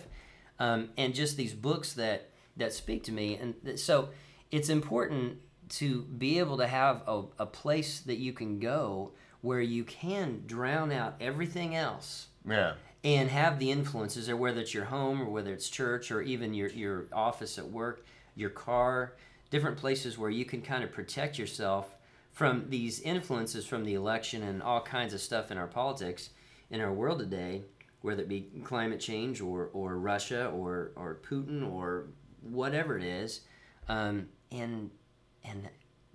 um, 0.59 0.91
and 0.95 1.13
just 1.13 1.35
these 1.35 1.53
books 1.53 1.91
that 1.93 2.29
that 2.55 2.71
speak 2.71 3.03
to 3.03 3.11
me. 3.11 3.35
And 3.35 3.55
th- 3.65 3.79
so 3.79 4.09
it's 4.49 4.69
important 4.69 5.39
to 5.69 6.01
be 6.03 6.39
able 6.39 6.57
to 6.57 6.67
have 6.67 7.01
a, 7.07 7.23
a 7.39 7.45
place 7.45 7.99
that 8.01 8.17
you 8.17 8.33
can 8.33 8.59
go 8.59 9.11
where 9.41 9.61
you 9.61 9.83
can 9.83 10.43
drown 10.45 10.91
out 10.91 11.15
everything 11.21 11.75
else 11.75 12.27
Yeah. 12.45 12.73
and 13.03 13.29
have 13.29 13.59
the 13.59 13.71
influences 13.71 14.27
or 14.29 14.35
whether 14.35 14.59
it's 14.61 14.73
your 14.73 14.85
home 14.85 15.21
or 15.21 15.29
whether 15.29 15.53
it's 15.53 15.69
church 15.69 16.11
or 16.11 16.21
even 16.21 16.53
your, 16.53 16.69
your 16.69 17.05
office 17.13 17.57
at 17.57 17.69
work 17.69 18.05
your 18.35 18.49
car 18.49 19.13
different 19.49 19.77
places 19.77 20.17
where 20.17 20.29
you 20.29 20.45
can 20.45 20.61
kind 20.61 20.83
of 20.83 20.91
protect 20.91 21.37
yourself 21.39 21.95
from 22.31 22.65
these 22.69 22.99
influences 23.01 23.65
from 23.65 23.83
the 23.83 23.93
election 23.93 24.43
and 24.43 24.61
all 24.61 24.81
kinds 24.81 25.13
of 25.13 25.19
stuff 25.21 25.51
in 25.51 25.57
our 25.57 25.67
politics 25.67 26.29
in 26.69 26.81
our 26.81 26.91
world 26.93 27.19
today 27.19 27.63
whether 28.01 28.21
it 28.21 28.29
be 28.29 28.47
climate 28.63 28.99
change 28.99 29.39
or, 29.41 29.69
or 29.73 29.97
russia 29.97 30.47
or, 30.47 30.91
or 30.95 31.19
putin 31.27 31.69
or 31.69 32.07
whatever 32.41 32.97
it 32.97 33.03
is 33.03 33.41
um, 33.87 34.27
and 34.51 34.89
and 35.43 35.69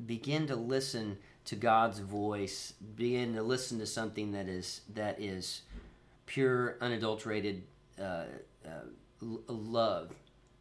begin 0.07 0.47
to 0.47 0.57
listen 0.57 1.19
to 1.45 1.57
god's 1.57 1.99
voice 1.99 2.73
begin 2.97 3.35
to 3.35 3.43
listen 3.43 3.78
to 3.78 3.87
something 3.87 4.33
that 4.33 4.49
is 4.49 4.81
that 4.95 5.21
is 5.21 5.62
pure, 6.26 6.76
unadulterated 6.81 7.62
uh, 8.00 8.25
uh, 8.66 8.71
love 9.49 10.11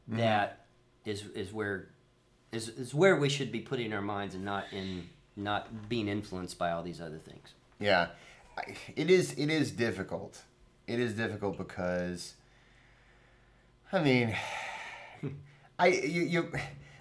that 0.07 0.65
is 1.05 1.25
is 1.27 1.51
where 1.53 1.87
is, 2.51 2.69
is 2.69 2.93
where 2.93 3.15
we 3.15 3.29
should 3.29 3.51
be 3.51 3.59
putting 3.59 3.93
our 3.93 4.01
minds 4.01 4.35
and 4.35 4.45
not 4.45 4.65
in 4.71 5.09
not 5.35 5.89
being 5.89 6.07
influenced 6.07 6.57
by 6.57 6.71
all 6.71 6.83
these 6.83 7.01
other 7.01 7.17
things. 7.17 7.53
Yeah, 7.79 8.09
it 8.95 9.09
is. 9.09 9.33
It 9.33 9.49
is 9.49 9.71
difficult. 9.71 10.43
It 10.85 10.99
is 10.99 11.13
difficult 11.13 11.57
because, 11.57 12.35
I 13.91 14.03
mean, 14.03 14.35
I 15.79 15.87
you, 15.87 16.21
you 16.21 16.51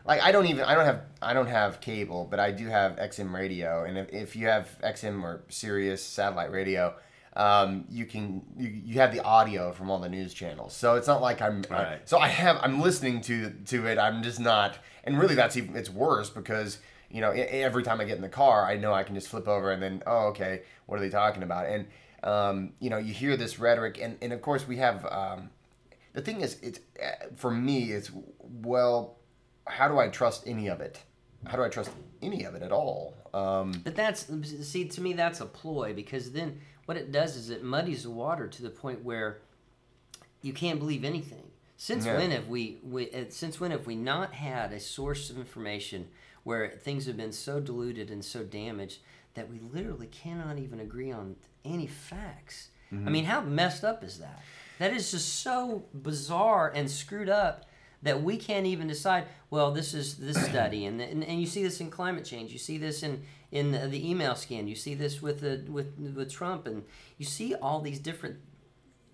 like 0.04 0.20
I 0.22 0.32
don't 0.32 0.46
even 0.46 0.64
I 0.64 0.74
don't 0.74 0.84
have 0.84 1.02
I 1.20 1.32
don't 1.34 1.46
have 1.48 1.80
cable, 1.80 2.26
but 2.30 2.40
I 2.40 2.50
do 2.50 2.66
have 2.68 2.96
XM 2.96 3.32
radio, 3.32 3.84
and 3.84 3.98
if, 3.98 4.12
if 4.12 4.36
you 4.36 4.46
have 4.48 4.68
XM 4.82 5.22
or 5.22 5.42
Sirius 5.48 6.02
satellite 6.04 6.50
radio. 6.50 6.94
Um, 7.34 7.86
you 7.88 8.04
can 8.04 8.42
you, 8.58 8.68
you 8.68 8.94
have 9.00 9.10
the 9.14 9.22
audio 9.24 9.72
from 9.72 9.90
all 9.90 9.98
the 9.98 10.08
news 10.10 10.34
channels, 10.34 10.74
so 10.74 10.96
it's 10.96 11.06
not 11.06 11.22
like 11.22 11.40
I'm. 11.40 11.64
I- 11.70 11.74
Right. 11.82 12.00
so 12.06 12.18
I 12.18 12.28
have 12.28 12.58
I'm 12.62 12.78
listening 12.82 13.22
to 13.22 13.48
to 13.68 13.86
it. 13.86 13.96
I'm 13.98 14.22
just 14.22 14.38
not, 14.38 14.76
and 15.04 15.18
really 15.18 15.34
that's 15.34 15.56
even 15.56 15.74
it's 15.74 15.88
worse 15.88 16.28
because 16.28 16.78
you 17.10 17.22
know 17.22 17.30
every 17.30 17.84
time 17.84 18.02
I 18.02 18.04
get 18.04 18.16
in 18.16 18.22
the 18.22 18.28
car, 18.28 18.66
I 18.66 18.76
know 18.76 18.92
I 18.92 19.02
can 19.02 19.14
just 19.14 19.28
flip 19.28 19.48
over 19.48 19.70
and 19.72 19.82
then 19.82 20.02
oh 20.06 20.26
okay, 20.26 20.60
what 20.84 20.98
are 20.98 21.00
they 21.00 21.08
talking 21.08 21.42
about? 21.42 21.64
And 21.70 21.86
um, 22.22 22.74
you 22.80 22.90
know 22.90 22.98
you 22.98 23.14
hear 23.14 23.34
this 23.38 23.58
rhetoric, 23.58 23.98
and 23.98 24.18
and 24.20 24.34
of 24.34 24.42
course 24.42 24.68
we 24.68 24.76
have 24.76 25.06
um, 25.10 25.48
the 26.12 26.20
thing 26.20 26.42
is 26.42 26.58
it's 26.62 26.80
uh, 27.02 27.28
for 27.34 27.50
me 27.50 27.92
it's 27.92 28.10
well, 28.40 29.16
how 29.66 29.88
do 29.88 29.98
I 29.98 30.08
trust 30.08 30.44
any 30.46 30.68
of 30.68 30.80
it? 30.80 31.00
How 31.46 31.56
do 31.56 31.64
I 31.64 31.68
trust 31.68 31.90
any 32.20 32.44
of 32.44 32.54
it 32.54 32.62
at 32.62 32.72
all? 32.72 33.14
Um, 33.34 33.72
But 33.84 33.96
that's 33.96 34.26
see 34.66 34.84
to 34.88 35.00
me 35.00 35.12
that's 35.12 35.40
a 35.40 35.46
ploy 35.46 35.92
because 35.92 36.32
then 36.32 36.60
what 36.84 36.96
it 36.96 37.10
does 37.12 37.36
is 37.36 37.50
it 37.50 37.62
muddies 37.64 38.04
the 38.04 38.10
water 38.10 38.48
to 38.48 38.62
the 38.62 38.70
point 38.70 39.02
where 39.04 39.38
you 40.42 40.52
can't 40.52 40.78
believe 40.78 41.04
anything. 41.04 41.44
Since 41.76 42.06
Yeah. 42.06 42.16
when 42.16 42.30
have 42.30 42.48
we, 42.48 42.78
we 42.84 43.10
uh, 43.10 43.24
since 43.30 43.58
when 43.58 43.70
have 43.72 43.86
we 43.86 43.96
not 43.96 44.34
had 44.34 44.72
a 44.72 44.78
source 44.80 45.30
of 45.30 45.38
information 45.38 46.08
where 46.44 46.70
things 46.70 47.06
have 47.06 47.16
been 47.16 47.32
so 47.32 47.60
diluted 47.60 48.10
and 48.10 48.24
so 48.24 48.44
damaged 48.44 48.98
that 49.34 49.48
we 49.50 49.58
literally 49.58 50.08
cannot 50.08 50.58
even 50.58 50.78
agree 50.80 51.10
on 51.10 51.36
any 51.64 51.86
facts? 51.86 52.68
I 52.92 53.08
mean, 53.08 53.24
how 53.24 53.40
messed 53.40 53.84
up 53.84 54.04
is 54.04 54.18
that? 54.18 54.42
That 54.78 54.92
is 54.92 55.10
just 55.12 55.36
so 55.42 55.86
bizarre 55.94 56.70
and 56.74 56.90
screwed 56.90 57.30
up 57.30 57.64
that 58.02 58.22
we 58.22 58.36
can't 58.36 58.66
even 58.66 58.88
decide. 58.88 59.24
Well, 59.50 59.70
this 59.70 59.94
is 59.94 60.16
this 60.16 60.42
study, 60.48 60.86
and, 60.86 61.00
and 61.00 61.24
and 61.24 61.40
you 61.40 61.46
see 61.46 61.62
this 61.62 61.80
in 61.80 61.90
climate 61.90 62.24
change. 62.24 62.52
You 62.52 62.58
see 62.58 62.78
this 62.78 63.02
in 63.02 63.22
in 63.50 63.72
the, 63.72 63.86
the 63.86 64.08
email 64.08 64.34
scan. 64.34 64.68
You 64.68 64.74
see 64.74 64.94
this 64.94 65.22
with 65.22 65.40
the 65.40 65.64
with 65.70 65.98
with 65.98 66.30
Trump, 66.30 66.66
and 66.66 66.84
you 67.18 67.26
see 67.26 67.54
all 67.54 67.80
these 67.80 67.98
different. 67.98 68.36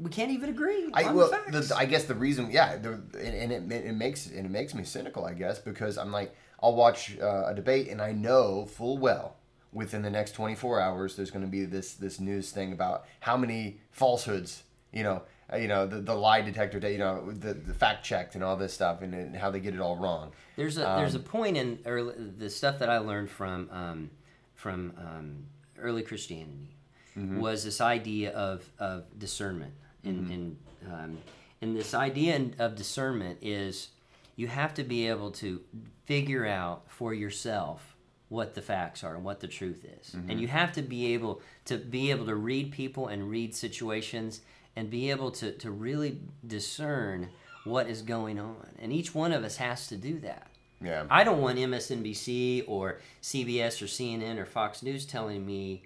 We 0.00 0.11
can't 0.11 0.30
even 0.30 0.49
agree 0.49 0.90
I 0.95 1.12
well, 1.12 1.28
the 1.50 1.61
the, 1.61 1.76
I 1.76 1.85
guess 1.85 2.04
the 2.04 2.14
reason, 2.14 2.52
yeah, 2.52 2.76
the, 2.76 2.92
and, 3.18 3.52
and 3.52 3.73
it, 3.73 3.87
it 3.87 3.95
makes 3.95 4.26
and 4.26 4.47
it 4.47 4.50
makes 4.50 4.73
me 4.73 4.85
cynical, 4.85 5.25
I 5.25 5.35
guess, 5.35 5.59
because 5.59 5.99
I'm 5.99 6.12
like, 6.12 6.35
I'll 6.62 6.76
watch 6.76 7.18
uh, 7.21 7.47
a 7.47 7.54
debate, 7.54 7.88
and 7.88 8.00
I 8.00 8.12
know 8.12 8.66
full 8.66 8.99
well 8.99 9.35
within 9.73 10.00
the 10.02 10.11
next 10.11 10.33
24 10.33 10.80
hours 10.80 11.14
there's 11.14 11.30
going 11.30 11.45
to 11.45 11.50
be 11.50 11.64
this 11.64 11.95
this 11.95 12.18
news 12.21 12.50
thing 12.50 12.73
about 12.73 13.04
how 13.21 13.37
many 13.37 13.78
falsehoods, 13.90 14.62
you 14.92 15.02
know, 15.02 15.23
you 15.57 15.69
know, 15.69 15.87
the, 15.87 16.00
the 16.00 16.14
lie 16.14 16.43
detector, 16.43 16.78
that 16.81 16.93
you 16.93 16.99
know, 16.99 17.31
the, 17.33 17.55
the 17.55 17.75
fact 17.75 18.05
checked 18.05 18.35
and 18.35 18.45
all 18.45 18.57
this 18.57 18.75
stuff, 18.75 19.02
and, 19.02 19.14
and 19.14 19.37
how 19.37 19.50
they 19.50 19.61
get 19.61 19.75
it 19.75 19.81
all 19.81 19.97
wrong. 19.97 20.33
There's 20.57 20.76
a 20.76 20.81
there's 20.99 21.14
a 21.14 21.21
point 21.21 21.57
in 21.57 21.78
early, 21.87 22.14
the 22.37 22.50
stuff 22.50 22.78
that 22.81 22.90
I 22.90 22.99
learned 22.99 23.31
from 23.31 23.69
um, 23.73 24.11
from 24.55 24.93
um, 24.99 25.47
early 25.78 26.02
Christianity 26.02 26.75
was 27.17 27.64
this 27.64 27.81
idea 27.81 28.31
of, 28.31 28.64
of 28.78 29.05
discernment. 29.19 29.73
And 30.05 30.31
and, 30.31 30.57
um, 30.87 31.19
and 31.61 31.76
this 31.76 31.93
idea 31.95 32.40
of 32.59 32.76
discernment 32.76 33.38
is 33.43 33.88
you 34.37 34.47
have 34.47 34.73
to 34.75 34.85
be 34.85 35.09
able 35.09 35.33
to 35.33 35.61
figure 36.05 36.47
out 36.47 36.85
for 36.88 37.12
yourself 37.12 37.97
what 38.28 38.55
the 38.55 38.62
facts 38.62 39.02
are 39.02 39.17
and 39.17 39.25
what 39.25 39.40
the 39.40 39.49
truth 39.49 39.85
is. 40.00 40.14
And 40.28 40.40
you 40.40 40.47
have 40.49 40.73
to 40.75 40.83
be 40.83 41.14
able 41.14 41.40
to 41.64 41.78
be 41.78 42.11
able 42.11 42.26
to 42.26 42.37
read 42.37 42.71
people 42.71 43.09
and 43.09 43.28
read 43.28 43.55
situations 43.55 44.43
and 44.79 44.91
be 44.91 45.11
able 45.11 45.31
to, 45.31 45.53
to 45.53 45.71
really 45.71 46.21
discern 46.47 47.29
what 47.65 47.89
is 47.89 48.03
going 48.03 48.39
on 48.39 48.69
and 48.79 48.93
each 48.93 49.15
one 49.15 49.33
of 49.33 49.45
us 49.45 49.57
has 49.57 49.89
to 49.89 49.97
do 49.97 50.19
that 50.21 50.49
Yeah. 50.81 51.05
I 51.11 51.25
don't 51.25 51.41
want 51.41 51.59
MSNBC 51.59 52.65
or 52.67 53.01
CBS 53.23 53.83
or 53.83 53.87
CNN 53.87 54.39
or 54.39 54.47
Fox 54.47 54.83
News 54.83 55.05
telling 55.05 55.45
me 55.45 55.83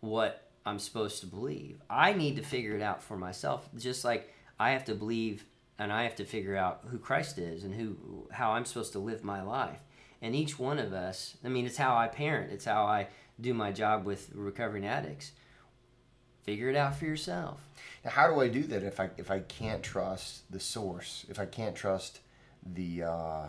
what 0.00 0.48
I'm 0.66 0.78
supposed 0.78 1.20
to 1.20 1.26
believe. 1.26 1.80
I 1.88 2.12
need 2.12 2.36
to 2.36 2.42
figure 2.42 2.76
it 2.76 2.82
out 2.82 3.02
for 3.02 3.16
myself. 3.16 3.68
Just 3.78 4.04
like 4.04 4.32
I 4.60 4.72
have 4.72 4.84
to 4.84 4.94
believe 4.94 5.44
and 5.78 5.92
I 5.92 6.02
have 6.02 6.16
to 6.16 6.24
figure 6.24 6.56
out 6.56 6.80
who 6.90 6.98
Christ 6.98 7.38
is 7.38 7.64
and 7.64 7.74
who 7.74 7.96
how 8.32 8.52
I'm 8.52 8.66
supposed 8.66 8.92
to 8.92 8.98
live 8.98 9.24
my 9.24 9.42
life. 9.42 9.80
And 10.20 10.34
each 10.34 10.58
one 10.58 10.78
of 10.78 10.92
us, 10.92 11.36
I 11.44 11.48
mean, 11.48 11.64
it's 11.64 11.76
how 11.76 11.96
I 11.96 12.08
parent. 12.08 12.52
It's 12.52 12.64
how 12.64 12.84
I 12.84 13.08
do 13.40 13.54
my 13.54 13.72
job 13.72 14.04
with 14.04 14.30
recovering 14.34 14.84
addicts. 14.84 15.32
Figure 16.48 16.70
it 16.70 16.76
out 16.76 16.96
for 16.96 17.04
yourself. 17.04 17.60
Now, 18.02 18.10
how 18.10 18.26
do 18.26 18.40
I 18.40 18.48
do 18.48 18.62
that 18.68 18.82
if 18.82 19.00
I 19.00 19.10
if 19.18 19.30
I 19.30 19.40
can't 19.40 19.82
trust 19.82 20.50
the 20.50 20.58
source? 20.58 21.26
If 21.28 21.38
I 21.38 21.44
can't 21.44 21.76
trust 21.76 22.20
the 22.64 23.02
uh, 23.02 23.46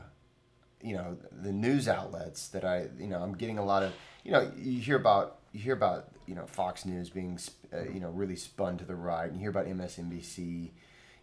you 0.82 0.96
know 0.96 1.16
the 1.32 1.54
news 1.54 1.88
outlets 1.88 2.50
that 2.50 2.66
I 2.66 2.88
you 3.00 3.08
know 3.08 3.24
I'm 3.24 3.38
getting 3.38 3.58
a 3.58 3.64
lot 3.64 3.84
of 3.84 3.94
you 4.26 4.34
know 4.34 4.52
you 4.58 4.82
hear 4.82 4.98
about 4.98 5.38
you 5.54 5.62
hear 5.62 5.76
about 5.76 6.10
you 6.26 6.36
know 6.36 6.46
Fox 6.46 6.86
News 6.86 7.10
being 7.10 7.40
uh, 7.74 7.84
you 7.84 8.02
know 8.02 8.10
really 8.10 8.36
spun 8.36 8.78
to 8.80 8.84
the 8.84 8.96
right, 8.96 9.28
and 9.28 9.36
you 9.36 9.40
hear 9.40 9.50
about 9.50 9.68
MSNBC 9.68 10.72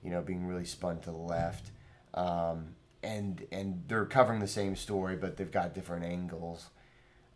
you 0.03 0.11
know 0.11 0.23
being 0.23 0.47
really 0.47 0.65
spun 0.65 1.01
to 1.01 1.11
the 1.11 1.19
left, 1.19 1.73
um, 2.15 2.69
and 3.03 3.47
and 3.53 3.83
they're 3.87 4.07
covering 4.07 4.41
the 4.41 4.49
same 4.49 4.77
story, 4.77 5.17
but 5.17 5.37
they've 5.37 5.53
got 5.53 5.75
different 5.75 6.07
angles. 6.07 6.71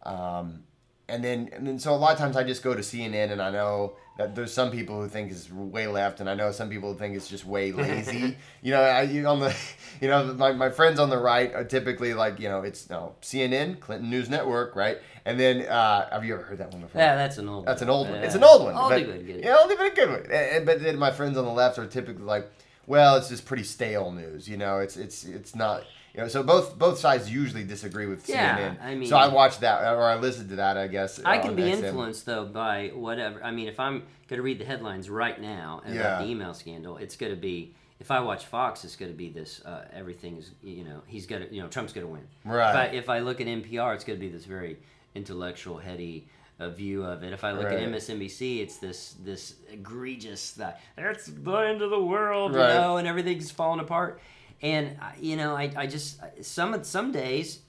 Um, 0.02 0.62
and 1.10 1.22
then 1.24 1.50
and 1.52 1.66
then 1.66 1.78
so 1.78 1.92
a 1.92 1.96
lot 1.96 2.12
of 2.12 2.18
times 2.18 2.36
I 2.36 2.44
just 2.44 2.62
go 2.62 2.74
to 2.74 2.80
CNN 2.80 3.30
and 3.32 3.42
I 3.42 3.50
know 3.50 3.94
that 4.16 4.34
there's 4.34 4.52
some 4.52 4.70
people 4.70 5.00
who 5.00 5.08
think 5.08 5.30
it's 5.30 5.50
way 5.50 5.86
left 5.86 6.20
and 6.20 6.28
I 6.28 6.34
know 6.34 6.52
some 6.52 6.68
people 6.68 6.94
think 6.94 7.16
it's 7.16 7.28
just 7.28 7.44
way 7.44 7.72
lazy. 7.72 8.36
you 8.62 8.70
know, 8.72 8.80
I 8.80 9.02
you 9.02 9.26
on 9.26 9.40
the 9.40 9.54
you 10.00 10.08
know 10.08 10.34
my, 10.34 10.52
my 10.52 10.70
friends 10.70 10.98
on 11.00 11.10
the 11.10 11.18
right 11.18 11.52
are 11.54 11.64
typically 11.64 12.14
like 12.14 12.38
you 12.38 12.48
know 12.48 12.62
it's 12.62 12.88
no 12.88 13.14
CNN 13.22 13.80
Clinton 13.80 14.08
News 14.10 14.28
Network 14.30 14.76
right 14.76 14.98
and 15.24 15.38
then 15.38 15.66
uh, 15.66 16.08
have 16.10 16.24
you 16.24 16.34
ever 16.34 16.42
heard 16.42 16.58
that 16.58 16.72
one 16.72 16.82
before? 16.82 17.00
Yeah, 17.00 17.14
that's 17.16 17.38
an 17.38 17.48
old. 17.48 17.58
One. 17.58 17.66
That's 17.66 17.80
one. 17.82 17.88
an 17.88 17.94
old 17.94 18.08
one. 18.08 18.18
Yeah. 18.18 18.26
It's 18.26 18.34
an 18.34 18.44
old 18.44 18.64
one. 18.64 18.74
Oldie 18.74 19.06
but, 19.06 19.16
but 19.16 19.26
good. 19.26 19.44
Yeah, 19.44 19.56
oldie 19.56 19.76
but 19.76 19.92
a 19.92 19.94
good 19.94 20.08
one. 20.10 20.22
And- 20.22 20.32
and- 20.32 20.66
but 20.66 20.82
then 20.82 20.98
my 20.98 21.10
friends 21.10 21.36
on 21.36 21.44
the 21.44 21.50
left 21.50 21.78
are 21.78 21.86
typically 21.86 22.24
like, 22.24 22.50
well, 22.86 23.16
it's 23.16 23.28
just 23.28 23.44
pretty 23.44 23.62
stale 23.64 24.10
news. 24.12 24.48
You 24.48 24.56
know, 24.56 24.78
it's 24.78 24.96
it's 24.96 25.24
it's 25.24 25.54
not. 25.54 25.84
You 26.14 26.22
know, 26.22 26.28
so 26.28 26.42
both 26.42 26.78
both 26.78 26.98
sides 26.98 27.30
usually 27.30 27.64
disagree 27.64 28.06
with 28.06 28.28
Yeah, 28.28 28.58
CNN. 28.74 28.82
I 28.82 28.94
mean- 28.94 29.08
so 29.08 29.16
I 29.16 29.28
watched 29.28 29.60
that 29.60 29.94
or 29.94 30.02
I 30.04 30.16
listened 30.16 30.48
to 30.50 30.56
that. 30.56 30.76
I 30.76 30.86
guess 30.88 31.20
I 31.24 31.38
can 31.38 31.54
be 31.54 31.70
influenced 31.70 32.26
though 32.26 32.44
by 32.46 32.88
whatever. 32.94 33.42
I 33.44 33.50
mean, 33.52 33.68
if 33.68 33.78
I'm 33.78 34.00
going 34.28 34.38
to 34.38 34.42
read 34.42 34.58
the 34.58 34.64
headlines 34.64 35.08
right 35.08 35.40
now 35.40 35.80
about 35.84 35.94
Yeah. 35.94 36.18
the 36.22 36.24
email 36.28 36.52
scandal, 36.54 36.96
it's 36.96 37.16
going 37.16 37.32
to 37.32 37.40
be. 37.40 37.74
If 38.00 38.10
I 38.10 38.20
watch 38.20 38.46
Fox, 38.46 38.82
it's 38.84 38.96
going 38.96 39.12
to 39.12 39.16
be 39.16 39.28
this. 39.28 39.60
Uh, 39.62 39.84
everything 39.92 40.38
is, 40.38 40.52
you 40.62 40.84
know, 40.84 41.02
he's 41.06 41.26
going 41.26 41.42
to, 41.46 41.54
you 41.54 41.60
know, 41.60 41.68
Trump's 41.68 41.92
going 41.92 42.06
to 42.06 42.10
win. 42.12 42.26
Right. 42.46 42.70
If 42.70 42.76
I, 42.76 42.84
if 42.96 43.08
I 43.10 43.18
look 43.18 43.42
at 43.42 43.46
NPR, 43.46 43.94
it's 43.94 44.04
going 44.04 44.18
to 44.18 44.24
be 44.26 44.32
this 44.32 44.46
very 44.46 44.78
intellectual, 45.14 45.76
heady 45.76 46.26
uh, 46.58 46.70
view 46.70 47.04
of 47.04 47.22
it. 47.22 47.32
If 47.34 47.44
I 47.44 47.52
look 47.52 47.64
Right. 47.66 47.74
at 47.80 47.88
MSNBC, 47.88 48.60
it's 48.60 48.78
this 48.78 49.16
this 49.22 49.54
egregious 49.70 50.52
that 50.52 50.80
that's 50.96 51.26
the 51.26 51.52
end 51.56 51.82
of 51.82 51.90
the 51.90 52.02
world, 52.02 52.54
Right. 52.54 52.68
you 52.74 52.80
know, 52.80 52.96
and 52.96 53.06
everything's 53.06 53.50
falling 53.50 53.80
apart. 53.80 54.20
And 54.62 54.96
you 55.20 55.36
know, 55.36 55.56
I, 55.56 55.72
I 55.76 55.86
just 55.86 56.20
some 56.42 56.84
some 56.84 57.12
days, 57.12 57.60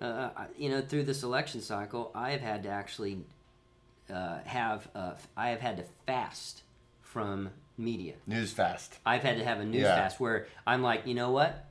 uh, 0.00 0.30
you 0.56 0.68
know, 0.68 0.80
through 0.80 1.04
this 1.04 1.22
election 1.22 1.60
cycle, 1.60 2.10
I 2.14 2.30
have 2.30 2.40
had 2.40 2.62
to 2.64 2.68
actually 2.68 3.18
uh, 4.12 4.38
have 4.44 4.88
uh, 4.94 5.12
I 5.36 5.48
have 5.48 5.60
had 5.60 5.76
to 5.78 5.84
fast 6.06 6.62
from 7.02 7.50
media. 7.76 8.14
News 8.26 8.52
fast. 8.52 8.98
I've 9.04 9.22
had 9.22 9.38
to 9.38 9.44
have 9.44 9.58
a 9.60 9.64
news 9.64 9.82
Yeah. 9.82 9.96
fast 9.96 10.20
where 10.20 10.46
I'm 10.66 10.82
like, 10.82 11.06
you 11.06 11.14
know 11.14 11.30
what? 11.30 11.64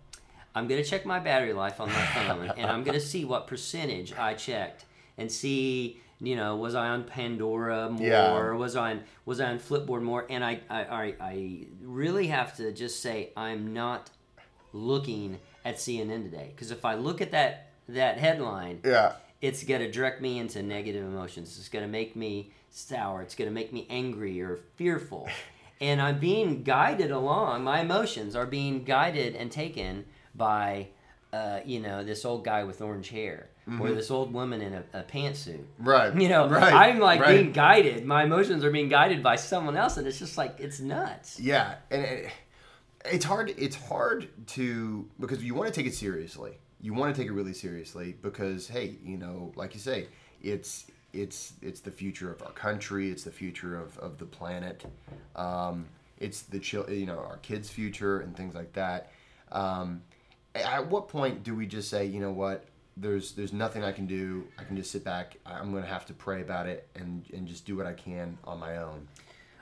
I'm 0.53 0.67
gonna 0.67 0.83
check 0.83 1.05
my 1.05 1.19
battery 1.19 1.53
life 1.53 1.79
on 1.81 1.89
my 1.89 2.05
phone, 2.13 2.51
and 2.57 2.69
I'm 2.69 2.83
gonna 2.83 2.99
see 2.99 3.25
what 3.25 3.47
percentage 3.47 4.13
I 4.13 4.33
checked, 4.35 4.85
and 5.17 5.31
see, 5.31 5.99
you 6.21 6.35
know, 6.35 6.55
was 6.57 6.75
I 6.75 6.87
on 6.89 7.03
Pandora 7.05 7.89
more, 7.89 8.03
Yeah. 8.05 8.51
was 8.51 8.75
I 8.75 8.91
on 8.91 9.03
was 9.25 9.39
I 9.39 9.51
on 9.51 9.59
Flipboard 9.59 10.01
more, 10.01 10.25
and 10.29 10.43
I 10.43 10.59
I, 10.69 10.83
I 10.83 11.13
I 11.21 11.59
really 11.81 12.27
have 12.27 12.55
to 12.57 12.71
just 12.71 13.01
say 13.01 13.31
I'm 13.37 13.73
not 13.73 14.09
looking 14.75 15.39
at 15.63 15.77
CNN 15.77 16.23
today 16.23 16.51
because 16.53 16.69
if 16.71 16.83
I 16.85 16.95
look 16.95 17.21
at 17.21 17.31
that 17.31 17.69
that 17.87 18.17
headline, 18.17 18.79
Yeah. 18.83 19.13
it's 19.41 19.63
going 19.63 19.81
to 19.81 19.91
direct 19.91 20.21
me 20.21 20.39
into 20.39 20.61
negative 20.63 21.03
emotions. 21.05 21.57
It's 21.59 21.69
going 21.69 21.85
to 21.85 21.91
make 21.91 22.15
me 22.15 22.51
sour. 22.71 23.21
It's 23.21 23.35
going 23.35 23.47
to 23.49 23.53
make 23.53 23.71
me 23.71 23.85
angry 23.89 24.41
or 24.41 24.59
fearful. 24.75 25.27
And 25.81 26.01
I'm 26.01 26.19
being 26.19 26.63
guided 26.63 27.11
along. 27.11 27.65
My 27.65 27.81
emotions 27.81 28.33
are 28.33 28.45
being 28.45 28.85
guided 28.85 29.35
and 29.35 29.51
taken 29.51 30.05
by, 30.33 30.87
uh, 31.33 31.59
you 31.65 31.81
know, 31.81 32.01
this 32.01 32.23
old 32.23 32.45
guy 32.45 32.63
with 32.63 32.79
orange 32.81 33.09
hair 33.09 33.49
or 33.81 33.91
this 33.91 34.09
old 34.09 34.31
woman 34.31 34.61
in 34.61 34.73
a, 34.73 34.83
a 34.93 35.03
pantsuit. 35.03 35.65
Right. 35.77 36.15
You 36.15 36.29
know, 36.29 36.47
Right. 36.47 36.73
I'm 36.73 36.99
like 36.99 37.19
right. 37.19 37.41
being 37.41 37.51
guided. 37.51 38.05
My 38.05 38.23
emotions 38.23 38.63
are 38.63 38.71
being 38.71 38.87
guided 38.87 39.21
by 39.21 39.35
someone 39.35 39.75
else, 39.75 39.97
and 39.97 40.07
it's 40.07 40.17
just 40.17 40.37
like 40.37 40.55
it's 40.59 40.79
nuts. 40.79 41.41
Yeah, 41.41 41.75
and 41.91 42.01
it, 42.03 42.31
it's 43.11 43.25
hard. 43.25 43.53
It's 43.57 43.75
hard 43.75 44.29
to 44.47 45.07
because 45.19 45.43
you 45.43 45.53
want 45.53 45.73
to 45.73 45.79
take 45.79 45.87
it 45.87 45.95
seriously. 45.95 46.57
You 46.81 46.93
want 46.93 47.15
to 47.15 47.19
take 47.19 47.29
it 47.29 47.33
really 47.33 47.53
seriously 47.53 48.15
because 48.21 48.67
hey, 48.67 48.95
you 49.03 49.17
know, 49.17 49.51
like 49.55 49.73
you 49.73 49.79
say, 49.79 50.07
it's 50.41 50.85
it's 51.13 51.53
it's 51.61 51.79
the 51.79 51.91
future 51.91 52.31
of 52.31 52.41
our 52.43 52.51
country. 52.51 53.09
It's 53.09 53.23
the 53.23 53.31
future 53.31 53.79
of, 53.79 53.97
of 53.99 54.17
the 54.17 54.25
planet. 54.25 54.85
Um, 55.35 55.85
it's 56.17 56.43
the 56.43 56.59
chil- 56.59 56.89
you 56.89 57.05
know 57.05 57.19
our 57.19 57.37
kids' 57.37 57.69
future 57.69 58.19
and 58.19 58.35
things 58.35 58.55
like 58.55 58.73
that. 58.73 59.11
Um, 59.51 60.01
at 60.53 60.87
what 60.89 61.07
point 61.07 61.43
do 61.43 61.55
we 61.55 61.65
just 61.65 61.89
say, 61.89 62.05
you 62.05 62.19
know 62.19 62.31
what? 62.31 62.65
There's 62.97 63.33
there's 63.33 63.53
nothing 63.53 63.83
I 63.83 63.91
can 63.91 64.05
do. 64.05 64.45
I 64.57 64.63
can 64.63 64.77
just 64.77 64.91
sit 64.91 65.03
back. 65.03 65.37
I'm 65.45 65.73
to 65.73 65.81
have 65.81 66.05
to 66.07 66.13
pray 66.13 66.41
about 66.41 66.67
it 66.67 66.87
and 66.95 67.25
and 67.33 67.47
just 67.47 67.65
do 67.65 67.75
what 67.75 67.85
I 67.85 67.93
can 67.93 68.37
on 68.45 68.59
my 68.59 68.77
own. 68.77 69.07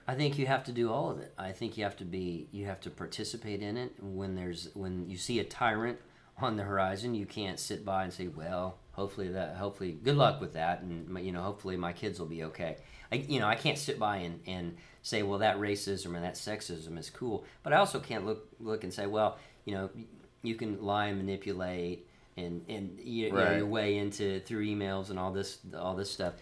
I 0.07 0.15
think 0.15 0.37
you 0.37 0.45
have 0.47 0.63
to 0.65 0.71
do 0.71 0.91
all 0.91 1.09
of 1.11 1.19
it. 1.19 1.33
I 1.37 1.51
think 1.51 1.77
you 1.77 1.83
have 1.83 1.97
to 1.97 2.05
be 2.05 2.47
you 2.51 2.65
have 2.65 2.81
to 2.81 2.89
participate 2.89 3.61
in 3.61 3.77
it 3.77 3.93
when 4.01 4.35
there's 4.35 4.69
when 4.73 5.09
you 5.09 5.17
see 5.17 5.39
a 5.39 5.43
tyrant 5.43 5.99
on 6.37 6.57
the 6.57 6.63
horizon, 6.63 7.13
you 7.13 7.25
can't 7.25 7.59
sit 7.59 7.85
by 7.85 8.03
and 8.03 8.11
say, 8.11 8.27
"Well, 8.27 8.77
hopefully 8.91 9.29
that 9.29 9.55
hopefully 9.55 9.93
good 9.93 10.17
luck 10.17 10.41
with 10.41 10.53
that 10.53 10.81
and 10.81 11.17
you 11.25 11.31
know, 11.31 11.41
hopefully 11.41 11.77
my 11.77 11.93
kids 11.93 12.19
will 12.19 12.27
be 12.27 12.43
okay." 12.43 12.77
I 13.11 13.15
you 13.15 13.39
know, 13.39 13.47
I 13.47 13.55
can't 13.55 13.77
sit 13.77 13.97
by 13.97 14.17
and 14.17 14.41
and 14.45 14.75
say, 15.03 15.23
"Well, 15.23 15.39
that 15.39 15.57
racism 15.57 16.15
and 16.15 16.23
that 16.23 16.35
sexism 16.35 16.97
is 16.97 17.09
cool." 17.09 17.45
But 17.61 17.71
I 17.73 17.77
also 17.77 17.99
can't 17.99 18.25
look 18.25 18.47
look 18.59 18.83
and 18.83 18.93
say, 18.93 19.05
"Well, 19.05 19.37
you 19.63 19.73
know, 19.73 19.89
you 20.41 20.55
can 20.55 20.81
lie 20.83 21.07
and 21.07 21.17
manipulate 21.17 22.07
and 22.35 22.65
and 22.67 22.99
you, 22.99 23.27
you 23.27 23.31
know, 23.31 23.55
your 23.55 23.65
way 23.67 23.97
into 23.97 24.41
through 24.41 24.65
emails 24.65 25.09
and 25.11 25.17
all 25.17 25.31
this 25.31 25.59
all 25.77 25.95
this 25.95 26.11
stuff." 26.11 26.33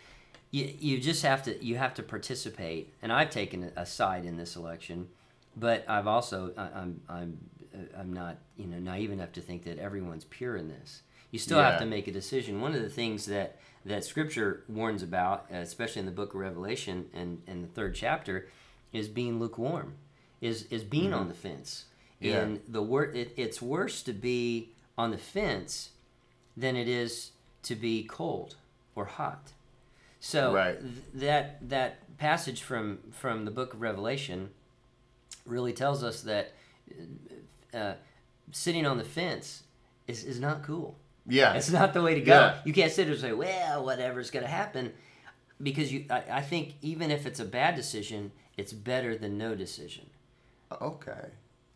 You, 0.52 0.72
you 0.80 1.00
just 1.00 1.24
have 1.24 1.44
to 1.44 1.64
you 1.64 1.78
have 1.78 1.94
to 1.96 2.04
participate 2.04 2.94
and 3.02 3.12
i've 3.12 3.30
taken 3.30 3.72
a 3.76 3.86
side 3.86 4.26
in 4.26 4.38
this 4.38 4.56
election 4.56 5.08
but 5.56 5.84
i've 5.88 6.08
also 6.08 6.52
I, 6.58 6.64
i'm 6.82 7.02
i'm 7.10 7.38
uh, 7.74 8.00
i'm 8.00 8.14
not 8.14 8.38
you 8.58 8.68
know 8.68 8.80
naive 8.80 9.12
enough 9.12 9.32
to 9.34 9.42
think 9.42 9.64
that 9.64 9.80
everyone's 9.80 10.26
pure 10.26 10.56
in 10.58 10.68
this. 10.68 11.02
You 11.32 11.40
still 11.40 11.60
Yeah. 11.60 11.72
have 11.72 11.80
to 11.80 11.86
make 11.86 12.10
a 12.10 12.12
decision. 12.12 12.60
One 12.60 12.76
of 12.76 12.82
the 12.82 12.90
things 12.90 13.26
that 13.28 13.58
that 13.86 14.04
scripture 14.04 14.64
warns 14.68 15.02
about 15.02 15.46
especially 15.52 16.02
in 16.02 16.06
the 16.06 16.12
book 16.12 16.34
of 16.34 16.40
revelation 16.42 17.06
and 17.14 17.42
in 17.48 17.62
the 17.62 17.68
third 17.70 17.96
chapter 17.96 18.48
is 18.92 19.08
being 19.08 19.40
lukewarm 19.40 19.94
is 20.42 20.64
is 20.70 20.84
being 20.84 21.14
on 21.14 21.30
the 21.30 21.34
fence. 21.34 21.86
Yeah. 22.20 22.42
and 22.42 22.60
the 22.68 22.84
wor- 22.84 23.06
it, 23.16 23.32
it's 23.38 23.62
worse 23.62 24.04
to 24.04 24.14
be 24.14 24.70
on 24.98 25.12
the 25.12 25.18
fence 25.18 25.92
than 26.58 26.76
it 26.76 26.88
is 26.90 27.32
to 27.64 27.74
be 27.76 28.04
cold 28.04 28.56
or 28.96 29.06
hot 29.06 29.54
so 30.22 30.54
Right. 30.54 30.80
th- 30.80 30.94
that 31.16 31.70
that 31.70 32.18
passage 32.18 32.62
from 32.62 33.00
from 33.12 33.44
the 33.44 33.52
book 33.52 33.74
of 33.74 33.82
Revelation 33.82 34.50
really 35.46 35.74
tells 35.74 36.04
us 36.04 36.22
that 36.22 36.54
uh, 37.74 37.94
sitting 38.52 38.86
on 38.86 38.98
the 38.98 39.04
fence 39.04 39.64
is, 40.08 40.24
is 40.24 40.40
not 40.40 40.64
cool. 40.64 40.98
Yeah. 41.28 41.54
It's 41.54 41.72
not 41.72 41.94
the 41.94 42.02
way 42.02 42.14
to 42.16 42.22
go. 42.22 42.34
Yeah. 42.34 42.58
You 42.66 42.74
can't 42.74 42.92
sit 42.92 43.04
there 43.06 43.14
and 43.14 43.22
say, 43.22 43.34
"Well, 43.34 43.84
whatever's 43.86 44.30
going 44.32 44.44
to 44.46 44.52
happen," 44.52 44.94
because 45.62 45.92
you. 45.92 46.06
I, 46.10 46.24
I 46.32 46.42
think 46.42 46.76
even 46.82 47.12
if 47.12 47.26
it's 47.26 47.40
a 47.40 47.46
bad 47.46 47.76
decision, 47.76 48.32
it's 48.58 48.74
better 48.74 49.18
than 49.18 49.38
no 49.38 49.56
decision. 49.56 50.06
okay. 50.82 51.26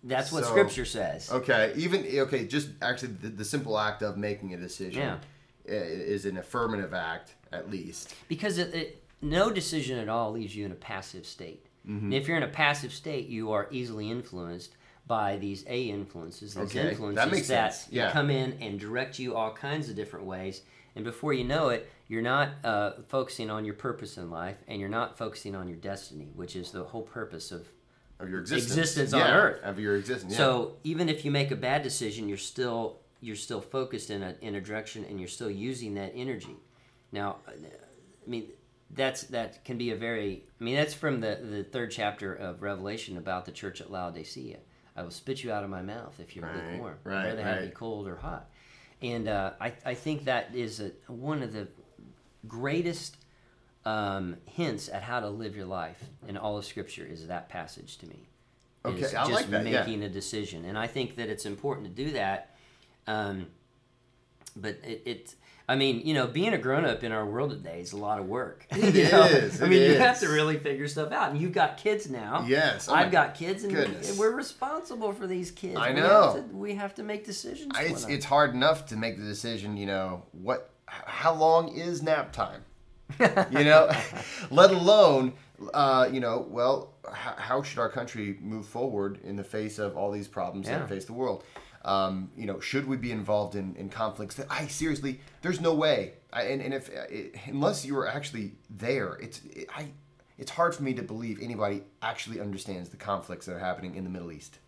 That's 0.08 0.32
what 0.32 0.44
So- 0.44 0.52
Scripture 0.52 0.86
says. 0.86 1.32
Okay, 1.32 1.74
even 1.76 2.06
okay, 2.20 2.46
just 2.46 2.70
actually 2.80 3.14
the, 3.14 3.30
the 3.30 3.46
simple 3.46 3.80
act 3.80 4.04
of 4.04 4.18
making 4.18 4.54
a 4.54 4.58
decision 4.58 5.02
Yeah. 5.02 5.18
is 5.66 6.26
an 6.26 6.38
affirmative 6.38 6.94
act 6.94 7.34
at 7.56 7.70
least. 7.70 8.14
because 8.28 8.58
it, 8.58 8.74
it, 8.74 9.04
no 9.22 9.50
decision 9.52 9.98
at 10.00 10.10
all 10.10 10.32
leaves 10.32 10.56
you 10.56 10.66
in 10.66 10.72
a 10.72 10.76
passive 10.76 11.26
state. 11.26 11.66
Mm-hmm. 11.88 12.06
And 12.06 12.14
if 12.14 12.28
you're 12.28 12.38
in 12.38 12.44
a 12.44 12.48
passive 12.48 12.92
state, 12.94 13.28
you 13.28 13.52
are 13.52 13.68
easily 13.72 14.10
influenced 14.10 14.76
by 15.08 15.38
these 15.38 15.64
A 15.68 15.84
influences, 15.84 16.56
these 16.56 16.64
Okay, 16.66 16.82
that 16.84 16.90
influences 16.92 17.32
makes 17.32 17.48
sense, 17.48 17.88
yeah. 17.92 18.12
come 18.12 18.30
in 18.32 18.54
and 18.62 18.80
direct 18.80 19.20
you 19.20 19.36
all 19.36 19.52
kinds 19.54 19.88
of 19.90 19.96
different 19.96 20.26
ways. 20.26 20.62
And 20.96 21.04
before 21.06 21.34
you 21.34 21.44
know 21.44 21.70
it, 21.70 21.90
you're 22.08 22.22
not 22.24 22.50
uh, 22.64 22.92
focusing 23.08 23.50
on 23.52 23.66
your 23.66 23.74
purpose 23.76 24.18
in 24.18 24.30
life, 24.32 24.58
and 24.68 24.80
you're 24.80 24.90
not 24.90 25.18
focusing 25.18 25.56
on 25.56 25.68
your 25.68 25.78
destiny, 25.78 26.30
which 26.36 26.56
is 26.56 26.72
the 26.72 26.84
whole 26.84 27.02
purpose 27.04 27.52
of. 27.52 27.68
Of 28.18 28.30
your 28.30 28.40
existence, 28.40 28.78
Existence 28.78 29.14
on 29.14 29.30
Earth. 29.30 29.62
of 29.64 29.78
your 29.78 29.98
existence. 29.98 30.32
Yeah. 30.32 30.38
So 30.38 30.78
even 30.86 31.10
if 31.10 31.26
you 31.26 31.32
make 31.32 31.52
a 31.52 31.56
bad 31.58 31.84
decision, 31.84 32.30
you're 32.30 32.38
still 32.38 33.00
you're 33.20 33.36
still 33.36 33.60
focused 33.60 34.10
in 34.10 34.24
a 34.24 34.36
in 34.40 34.56
a 34.56 34.62
direction 34.62 35.04
and 35.10 35.20
you're 35.20 35.28
still 35.28 35.52
using 35.52 35.96
that 35.96 36.14
energy. 36.16 36.56
Now, 37.16 37.38
uh, 37.48 37.52
I 37.52 38.30
mean 38.30 38.50
that's 38.92 39.24
that 39.24 39.66
can 39.66 39.78
be 39.78 39.92
a 39.92 39.96
very 39.96 40.44
I 40.60 40.64
mean 40.64 40.76
that's 40.76 40.94
from 40.94 41.22
the 41.22 41.40
the 41.42 41.64
third 41.64 41.90
chapter 41.92 42.34
of 42.34 42.62
Revelation 42.62 43.18
about 43.18 43.46
the 43.46 43.52
church 43.52 43.82
at 43.82 43.90
Laodicea. 43.90 44.58
I 44.96 45.04
will 45.04 45.12
spit 45.12 45.44
you 45.44 45.52
out 45.52 45.64
of 45.64 45.70
my 45.70 45.82
mouth 45.82 46.20
if 46.20 46.36
you're 46.36 46.46
Right, 46.46 46.74
lukewarm. 46.74 46.98
right, 47.04 47.26
Rather 47.26 47.44
have 47.44 47.58
you 47.62 47.66
right. 47.66 47.74
cold 47.74 48.08
or 48.08 48.16
hot. 48.18 48.50
And 49.02 49.28
uh, 49.28 49.54
I 49.60 49.74
I 49.86 49.94
think 49.94 50.26
that 50.26 50.54
is 50.54 50.80
a, 50.80 50.92
one 51.08 51.42
of 51.42 51.52
the 51.54 51.68
greatest 52.48 53.18
um, 53.86 54.38
hints 54.46 54.90
at 54.90 55.04
how 55.04 55.20
to 55.20 55.30
live 55.30 55.56
your 55.56 55.66
life 55.66 56.04
in 56.28 56.38
all 56.38 56.58
of 56.58 56.66
Scripture 56.66 57.06
is 57.06 57.28
that 57.28 57.50
passage 57.50 57.98
to 58.00 58.08
me. 58.08 58.28
Okay, 58.84 59.02
is 59.02 59.14
I 59.16 59.28
just 59.28 59.32
like 59.32 59.50
that, 59.50 59.66
yeah. 59.66 59.80
making 59.80 60.04
a 60.04 60.10
decision, 60.10 60.66
and 60.66 60.78
I 60.78 60.88
think 60.88 61.16
that 61.16 61.30
it's 61.30 61.46
important 61.46 61.88
to 61.88 62.04
do 62.04 62.12
that. 62.12 62.56
Um, 63.08 63.48
but 64.56 64.76
it, 64.84 65.02
it, 65.06 65.36
I 65.68 65.76
mean, 65.76 66.02
you 66.06 66.14
know, 66.14 66.28
being 66.28 66.54
a 66.54 66.60
grown 66.60 66.86
up 66.86 67.04
in 67.04 67.12
our 67.12 67.26
world 67.26 67.50
today 67.50 67.82
is 67.82 67.92
a 67.94 67.98
lot 67.98 68.20
of 68.20 68.28
work. 68.28 68.68
It 68.70 68.96
is, 68.96 69.60
I 69.62 69.66
it 69.66 69.70
mean, 69.70 69.82
you 69.82 69.88
is. 69.88 69.98
have 69.98 70.20
to 70.20 70.28
really 70.28 70.58
figure 70.60 70.88
stuff 70.88 71.12
out, 71.12 71.32
and 71.32 71.42
you've 71.42 71.54
got 71.54 71.78
kids 71.78 72.08
now. 72.10 72.46
Yes, 72.48 72.88
oh 72.88 72.94
I've 72.94 73.12
got 73.12 73.34
kids, 73.34 73.64
and 73.64 73.74
goodness. 73.74 74.16
we're 74.18 74.36
responsible 74.36 75.12
for 75.12 75.26
these 75.26 75.50
kids. 75.50 75.78
I 75.78 75.90
We 75.90 75.96
know. 76.02 76.34
have 76.34 76.50
to, 76.50 76.56
we 76.56 76.76
have 76.76 76.94
to 76.96 77.04
make 77.04 77.26
decisions. 77.26 77.72
I- 77.76 77.84
it's 77.86 78.06
it's 78.06 78.26
hard 78.26 78.54
enough 78.54 78.86
to 78.88 78.96
make 78.96 79.18
the 79.18 79.24
decision. 79.26 79.76
You 79.76 79.88
know 79.88 80.24
what? 80.34 80.70
How 80.88 81.34
long 81.34 81.70
is 81.76 82.04
nap 82.04 82.32
time? 82.32 82.64
you 83.20 83.64
know, 83.64 83.92
let 84.52 84.72
alone 84.72 85.34
uh, 85.74 86.08
you 86.12 86.20
know. 86.20 86.46
Well, 86.50 86.94
how, 87.12 87.34
how 87.38 87.62
should 87.64 87.80
our 87.80 87.90
country 87.90 88.38
move 88.42 88.66
forward 88.68 89.20
in 89.24 89.36
the 89.36 89.44
face 89.44 89.80
of 89.80 89.96
all 89.98 90.12
these 90.12 90.28
problems 90.28 90.68
Yeah. 90.68 90.80
that 90.80 90.90
face 90.90 91.06
the 91.06 91.14
world? 91.14 91.44
Um, 91.86 92.32
you 92.36 92.48
know, 92.48 92.60
should 92.60 92.88
we 92.88 92.98
be 92.98 93.12
involved 93.12 93.56
in, 93.56 93.76
in 93.76 93.90
conflicts 93.90 94.36
that 94.36 94.48
I 94.50 94.66
seriously? 94.68 95.22
There's 95.44 95.62
no 95.62 95.74
way. 95.76 96.14
I, 96.34 96.42
and 96.44 96.62
and 96.62 96.74
if 96.74 96.90
it, 96.90 97.36
unless 97.46 97.86
you 97.86 97.96
are 97.98 98.08
actually 98.08 98.54
there, 98.70 99.14
it's 99.22 99.42
it, 99.46 99.70
I. 99.74 99.92
It's 100.38 100.52
hard 100.52 100.76
for 100.76 100.84
me 100.84 100.94
to 100.96 101.02
believe 101.02 101.40
anybody 101.42 101.84
actually 102.02 102.42
understands 102.42 102.90
the 102.90 102.98
conflicts 102.98 103.46
that 103.46 103.54
are 103.54 103.60
happening 103.60 103.96
in 103.96 104.04
the 104.04 104.10
Middle 104.10 104.34
East. 104.34 104.60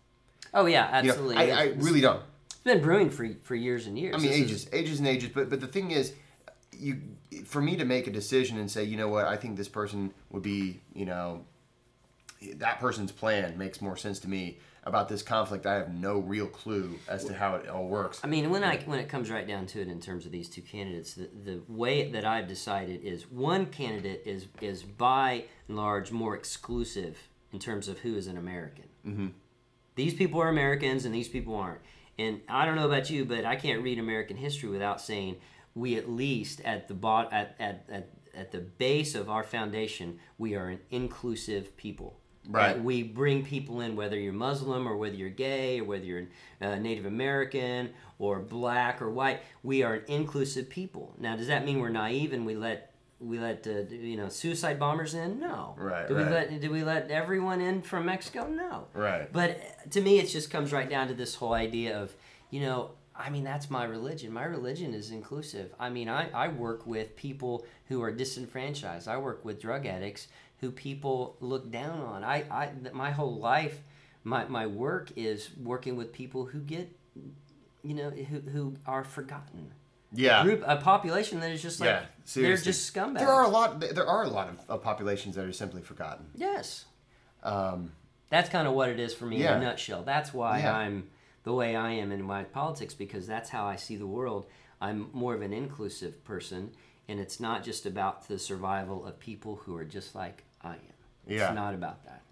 oh 0.54 0.64
yeah, 0.64 0.86
You 1.02 1.08
know, 1.08 1.12
absolutely. 1.12 1.36
I, 1.36 1.60
I 1.60 1.64
really 1.76 2.00
don't. 2.00 2.22
it's 2.46 2.54
been 2.64 2.80
brewing 2.80 3.10
for 3.10 3.28
for 3.42 3.54
years 3.54 3.86
and 3.86 3.98
years. 3.98 4.14
I 4.14 4.18
mean, 4.18 4.28
This 4.30 4.38
is- 4.38 4.44
ages, 4.44 4.68
ages 4.72 4.98
and 5.00 5.08
ages. 5.08 5.30
But 5.34 5.50
but 5.50 5.60
the 5.60 5.66
thing 5.66 5.90
is, 5.90 6.14
you 6.72 7.02
for 7.44 7.60
me 7.60 7.76
to 7.76 7.84
make 7.84 8.06
a 8.06 8.10
decision 8.12 8.58
and 8.58 8.70
say, 8.70 8.84
you 8.84 8.96
know 8.96 9.08
what, 9.08 9.26
I 9.26 9.36
think 9.36 9.56
this 9.58 9.68
person 9.68 10.14
would 10.30 10.42
be, 10.42 10.80
you 10.94 11.04
know, 11.04 11.44
that 12.56 12.78
person's 12.78 13.12
plan 13.12 13.58
makes 13.58 13.82
more 13.82 13.96
sense 13.96 14.20
to 14.20 14.28
me 14.28 14.58
about 14.88 15.08
this 15.08 15.22
conflict. 15.22 15.66
I 15.66 15.74
have 15.74 15.94
no 15.94 16.18
real 16.18 16.46
clue 16.46 16.98
as 17.08 17.24
to 17.26 17.34
how 17.34 17.54
it 17.56 17.68
all 17.68 17.86
works. 17.86 18.20
I 18.24 18.26
mean, 18.26 18.50
when 18.50 18.64
I 18.64 18.78
when 18.78 18.98
it 18.98 19.08
comes 19.08 19.30
right 19.30 19.46
down 19.46 19.66
to 19.66 19.80
it, 19.80 19.88
in 19.88 20.00
terms 20.00 20.26
of 20.26 20.32
these 20.32 20.48
two 20.48 20.62
candidates, 20.62 21.14
the, 21.14 21.28
the 21.44 21.62
way 21.68 22.10
that 22.10 22.24
I've 22.24 22.48
decided 22.48 23.04
is 23.04 23.30
one 23.30 23.66
candidate 23.66 24.22
is 24.24 24.46
is 24.60 24.82
by 24.82 25.44
and 25.68 25.76
large 25.76 26.10
more 26.10 26.34
exclusive 26.34 27.28
in 27.52 27.58
terms 27.58 27.88
of 27.88 28.00
who 28.00 28.16
is 28.16 28.26
an 28.26 28.36
American. 28.36 28.84
Mm-hmm. 29.06 29.28
These 29.94 30.14
people 30.14 30.40
are 30.40 30.48
Americans, 30.48 31.04
and 31.04 31.14
these 31.14 31.28
people 31.28 31.54
aren't. 31.54 31.80
And 32.18 32.40
I 32.48 32.64
don't 32.64 32.76
know 32.76 32.86
about 32.86 33.10
you, 33.10 33.24
but 33.24 33.44
I 33.44 33.56
can't 33.56 33.82
read 33.82 33.98
American 33.98 34.36
history 34.36 34.68
without 34.68 35.00
saying 35.00 35.36
we 35.74 35.96
at 35.96 36.10
least 36.10 36.60
at 36.62 36.88
the 36.88 36.94
bot 36.94 37.32
at, 37.32 37.54
at, 37.60 37.84
at, 37.88 38.08
at 38.34 38.52
the 38.52 38.58
base 38.58 39.14
of 39.14 39.30
our 39.30 39.44
foundation 39.44 40.18
we 40.36 40.54
are 40.54 40.68
an 40.68 40.80
inclusive 40.90 41.76
people. 41.76 42.17
Right. 42.50 42.74
That 42.74 42.82
we 42.82 43.02
bring 43.02 43.44
people 43.44 43.82
in, 43.82 43.94
whether 43.94 44.18
you're 44.18 44.32
Muslim 44.32 44.88
or 44.88 44.96
whether 44.96 45.14
you're 45.14 45.28
gay 45.28 45.80
or 45.80 45.84
whether 45.84 46.04
you're 46.04 46.28
uh, 46.62 46.76
Native 46.76 47.04
American 47.04 47.90
or 48.18 48.38
black 48.38 49.02
or 49.02 49.10
white. 49.10 49.40
We 49.62 49.82
are 49.82 49.94
an 49.94 50.04
inclusive 50.08 50.70
people. 50.70 51.14
Now, 51.18 51.36
does 51.36 51.48
that 51.48 51.66
mean 51.66 51.78
we're 51.78 51.90
naive 51.90 52.32
and 52.32 52.46
we 52.46 52.54
let 52.56 52.94
we 53.20 53.38
let 53.38 53.66
uh, 53.66 53.94
you 53.94 54.16
know 54.16 54.28
suicide 54.30 54.78
bombers 54.78 55.12
in? 55.14 55.40
No. 55.40 55.74
Right, 55.76 56.08
Do 56.08 56.14
we 56.14 56.22
right. 56.22 56.50
let 56.50 56.60
do 56.60 56.70
we 56.70 56.82
let 56.84 57.10
everyone 57.10 57.60
in 57.60 57.82
from 57.82 58.06
Mexico? 58.06 58.48
No. 58.48 58.86
Right. 58.94 59.30
But 59.30 59.50
uh, 59.50 59.90
to 59.90 60.00
me, 60.00 60.18
it 60.18 60.28
just 60.28 60.50
comes 60.50 60.72
right 60.72 60.88
down 60.88 61.08
to 61.08 61.14
this 61.14 61.34
whole 61.34 61.52
idea 61.52 62.00
of 62.00 62.14
you 62.50 62.60
know. 62.60 62.92
I 63.20 63.30
mean, 63.30 63.42
that's 63.42 63.68
my 63.68 63.82
religion. 63.84 64.32
My 64.32 64.44
religion 64.44 64.94
is 64.94 65.10
inclusive. 65.10 65.74
I 65.80 65.90
mean, 65.90 66.08
I, 66.08 66.30
I 66.30 66.46
work 66.46 66.86
with 66.86 67.16
people 67.16 67.66
who 67.88 68.00
are 68.00 68.12
disenfranchised. 68.12 69.08
I 69.08 69.16
work 69.16 69.44
with 69.44 69.60
drug 69.60 69.86
addicts 69.86 70.28
who 70.60 70.70
people 70.70 71.36
look 71.40 71.70
down 71.70 72.00
on. 72.00 72.24
I, 72.24 72.44
I 72.50 72.70
my 72.92 73.10
whole 73.10 73.36
life, 73.38 73.80
my, 74.24 74.44
my 74.46 74.66
work 74.66 75.10
is 75.16 75.50
working 75.62 75.96
with 75.96 76.12
people 76.12 76.46
who 76.46 76.58
get, 76.60 76.90
you 77.84 77.94
know, 77.94 78.10
who, 78.10 78.40
who 78.50 78.74
are 78.86 79.04
forgotten. 79.04 79.70
yeah. 80.12 80.42
Group 80.42 80.62
a 80.66 80.76
population 80.76 81.40
that 81.40 81.50
is 81.52 81.62
just 81.62 81.80
like 81.80 81.88
yeah. 81.90 82.02
they're 82.34 82.56
just 82.56 82.92
scumbags. 82.92 83.18
There 83.20 83.28
are 83.30 83.44
a 83.44 83.48
lot. 83.48 83.80
There 83.80 84.06
are 84.06 84.24
a 84.24 84.28
lot 84.28 84.48
of, 84.48 84.58
of 84.68 84.82
populations 84.82 85.36
that 85.36 85.44
are 85.44 85.52
simply 85.52 85.82
forgotten. 85.82 86.26
yes, 86.34 86.84
Um, 87.42 87.92
that's 88.30 88.48
kind 88.50 88.66
of 88.68 88.74
what 88.74 88.88
it 88.90 88.98
is 89.00 89.14
for 89.14 89.26
me 89.26 89.38
Yeah. 89.42 89.56
in 89.56 89.62
a 89.62 89.66
nutshell. 89.66 90.02
That's 90.02 90.34
why 90.34 90.58
Yeah. 90.60 90.76
I'm 90.76 91.08
the 91.44 91.52
way 91.54 91.76
I 91.76 91.92
am 91.92 92.10
in 92.12 92.22
my 92.22 92.42
politics 92.44 92.94
because 92.94 93.26
that's 93.26 93.48
how 93.50 93.64
I 93.64 93.76
see 93.76 93.96
the 93.96 94.06
world. 94.06 94.46
I'm 94.80 95.08
more 95.12 95.34
of 95.34 95.40
an 95.42 95.52
inclusive 95.52 96.22
person, 96.24 96.72
and 97.08 97.18
it's 97.20 97.40
not 97.40 97.64
just 97.64 97.86
about 97.86 98.28
the 98.28 98.38
survival 98.38 99.06
of 99.06 99.18
people 99.18 99.56
who 99.64 99.74
are 99.76 99.84
just 99.84 100.14
like 100.14 100.44
I 100.68 100.74
am. 100.74 100.80
Yeah. 101.26 101.52
Not 101.52 101.74
about 101.74 102.04
that. 102.04 102.22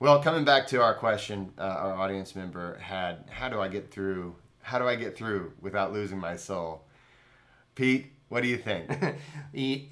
Well, 0.00 0.20
coming 0.22 0.44
back 0.44 0.66
to 0.68 0.82
our 0.82 0.94
question, 0.94 1.52
uh, 1.58 1.62
our 1.62 1.94
audience 1.94 2.34
member 2.34 2.76
had, 2.78 3.24
how 3.30 3.48
do 3.48 3.60
I 3.60 3.68
get 3.68 3.90
through? 3.90 4.34
How 4.60 4.78
do 4.78 4.88
I 4.88 4.96
get 4.96 5.16
through 5.16 5.52
without 5.60 5.92
losing 5.92 6.18
my 6.18 6.36
soul? 6.36 6.84
Pete, 7.74 8.12
what 8.28 8.42
do 8.42 8.48
you 8.48 8.58
think? 8.58 8.90
You, 9.52 9.82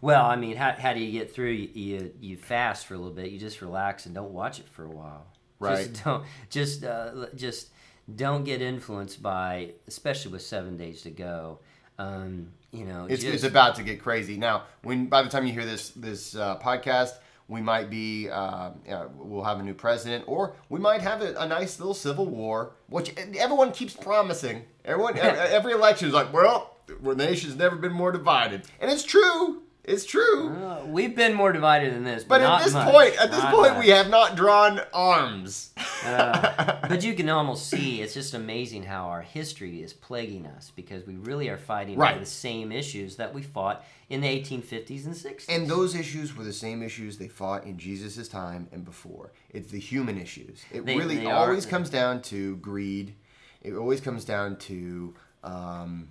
well, 0.00 0.26
I 0.26 0.36
mean, 0.36 0.56
how, 0.56 0.72
how 0.72 0.92
do 0.92 1.00
you 1.00 1.10
get 1.10 1.34
through? 1.34 1.50
You, 1.50 1.68
you 1.74 2.12
you 2.20 2.36
fast 2.36 2.86
for 2.86 2.94
a 2.94 2.96
little 2.98 3.12
bit. 3.12 3.30
You 3.30 3.38
just 3.38 3.60
relax 3.60 4.06
and 4.06 4.14
don't 4.14 4.32
watch 4.32 4.58
it 4.58 4.68
for 4.68 4.84
a 4.84 4.90
while. 4.90 5.26
Right. 5.58 5.88
Just 5.88 6.04
don't 6.04 6.24
just 6.50 6.84
uh, 6.84 7.26
just 7.34 7.70
don't 8.14 8.44
get 8.44 8.60
influenced 8.62 9.22
by, 9.22 9.72
especially 9.86 10.32
with 10.32 10.42
seven 10.42 10.76
days 10.76 11.02
to 11.02 11.10
go. 11.10 11.60
Um, 11.98 12.52
you 12.76 12.84
know, 12.84 13.06
It's, 13.08 13.22
just, 13.22 13.34
it's 13.34 13.44
about 13.44 13.76
to 13.76 13.82
get 13.82 14.02
crazy 14.02 14.36
now. 14.36 14.64
When 14.82 15.06
by 15.06 15.22
the 15.22 15.28
time 15.28 15.46
you 15.46 15.52
hear 15.52 15.64
this 15.64 15.90
this 15.90 16.36
uh, 16.36 16.58
podcast, 16.58 17.12
we 17.48 17.60
might 17.60 17.88
be 17.90 18.28
uh, 18.28 18.70
uh, 18.90 19.08
we'll 19.16 19.44
have 19.44 19.60
a 19.60 19.62
new 19.62 19.74
president, 19.74 20.24
or 20.26 20.54
we 20.68 20.78
might 20.80 21.00
have 21.00 21.22
a, 21.22 21.34
a 21.36 21.46
nice 21.46 21.78
little 21.78 21.94
civil 21.94 22.26
war, 22.26 22.72
which 22.88 23.14
everyone 23.38 23.72
keeps 23.72 23.94
promising. 23.94 24.64
Everyone, 24.84 25.16
every, 25.18 25.38
every 25.56 25.72
election 25.72 26.08
is 26.08 26.14
like, 26.14 26.32
well, 26.32 26.76
the 26.86 27.14
nation's 27.14 27.56
never 27.56 27.76
been 27.76 27.92
more 27.92 28.12
divided, 28.12 28.62
and 28.80 28.90
it's 28.90 29.04
true. 29.04 29.62
It's 29.86 30.04
true. 30.04 30.48
Uh, 30.56 30.84
we've 30.86 31.14
been 31.14 31.32
more 31.32 31.52
divided 31.52 31.94
than 31.94 32.02
this, 32.02 32.24
But 32.24 32.40
but, 32.40 32.58
at 32.60 32.64
this 32.64 32.74
much. 32.74 32.90
point, 32.92 33.14
at 33.22 33.30
this 33.30 33.38
Not 33.38 33.54
point, 33.54 33.74
much. 33.74 33.84
we 33.84 33.90
have 33.92 34.10
not 34.10 34.34
drawn 34.34 34.80
arms. 34.92 35.70
Uh, 36.04 36.80
but 36.88 37.04
you 37.04 37.14
can 37.14 37.28
almost 37.28 37.68
see 37.70 38.02
it's 38.02 38.12
just 38.12 38.34
amazing 38.34 38.82
how 38.82 39.04
our 39.06 39.22
history 39.22 39.82
is 39.82 39.92
plaguing 39.92 40.44
us 40.44 40.72
because 40.74 41.06
we 41.06 41.14
really 41.14 41.48
are 41.48 41.56
fighting 41.56 41.96
Right. 41.96 42.18
the 42.18 42.26
same 42.26 42.72
issues 42.72 43.14
that 43.16 43.32
we 43.32 43.42
fought 43.42 43.84
in 44.10 44.20
the 44.22 44.26
1850s 44.26 45.06
and 45.06 45.14
60s. 45.14 45.46
And 45.48 45.68
those 45.68 45.94
issues 45.94 46.36
were 46.36 46.42
the 46.44 46.52
same 46.52 46.82
issues 46.82 47.18
they 47.18 47.28
fought 47.28 47.64
in 47.64 47.78
Jesus' 47.78 48.26
time 48.26 48.66
and 48.72 48.84
before. 48.84 49.30
It's 49.50 49.70
the 49.70 49.78
human 49.78 50.20
issues. 50.20 50.64
It 50.72 50.84
They- 50.84 50.96
really 50.96 51.18
they 51.18 51.26
are- 51.26 51.46
always 51.48 51.64
comes 51.64 51.90
down 51.90 52.22
to 52.22 52.56
greed. 52.56 53.14
It 53.62 53.74
always 53.74 54.00
comes 54.00 54.24
down 54.24 54.56
to 54.58 55.14
um, 55.44 56.08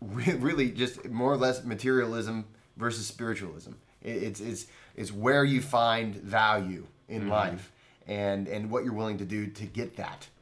re- 0.00 0.32
really 0.38 0.70
just 0.70 1.06
more 1.10 1.30
or 1.30 1.36
less 1.36 1.64
materialism 1.64 2.46
versus 2.76 3.06
spiritualism. 3.06 3.72
It, 4.02 4.22
it's 4.22 4.40
it's 4.40 4.66
it's 4.96 5.12
where 5.12 5.44
you 5.44 5.60
find 5.62 6.14
value 6.14 6.86
in 7.08 7.22
Mm-hmm. 7.22 7.30
life 7.30 7.72
and 8.06 8.48
and 8.48 8.70
what 8.70 8.84
you're 8.84 8.94
willing 8.94 9.18
to 9.18 9.24
do 9.24 9.46
to 9.48 9.64
get 9.66 9.96
that. 9.96 10.28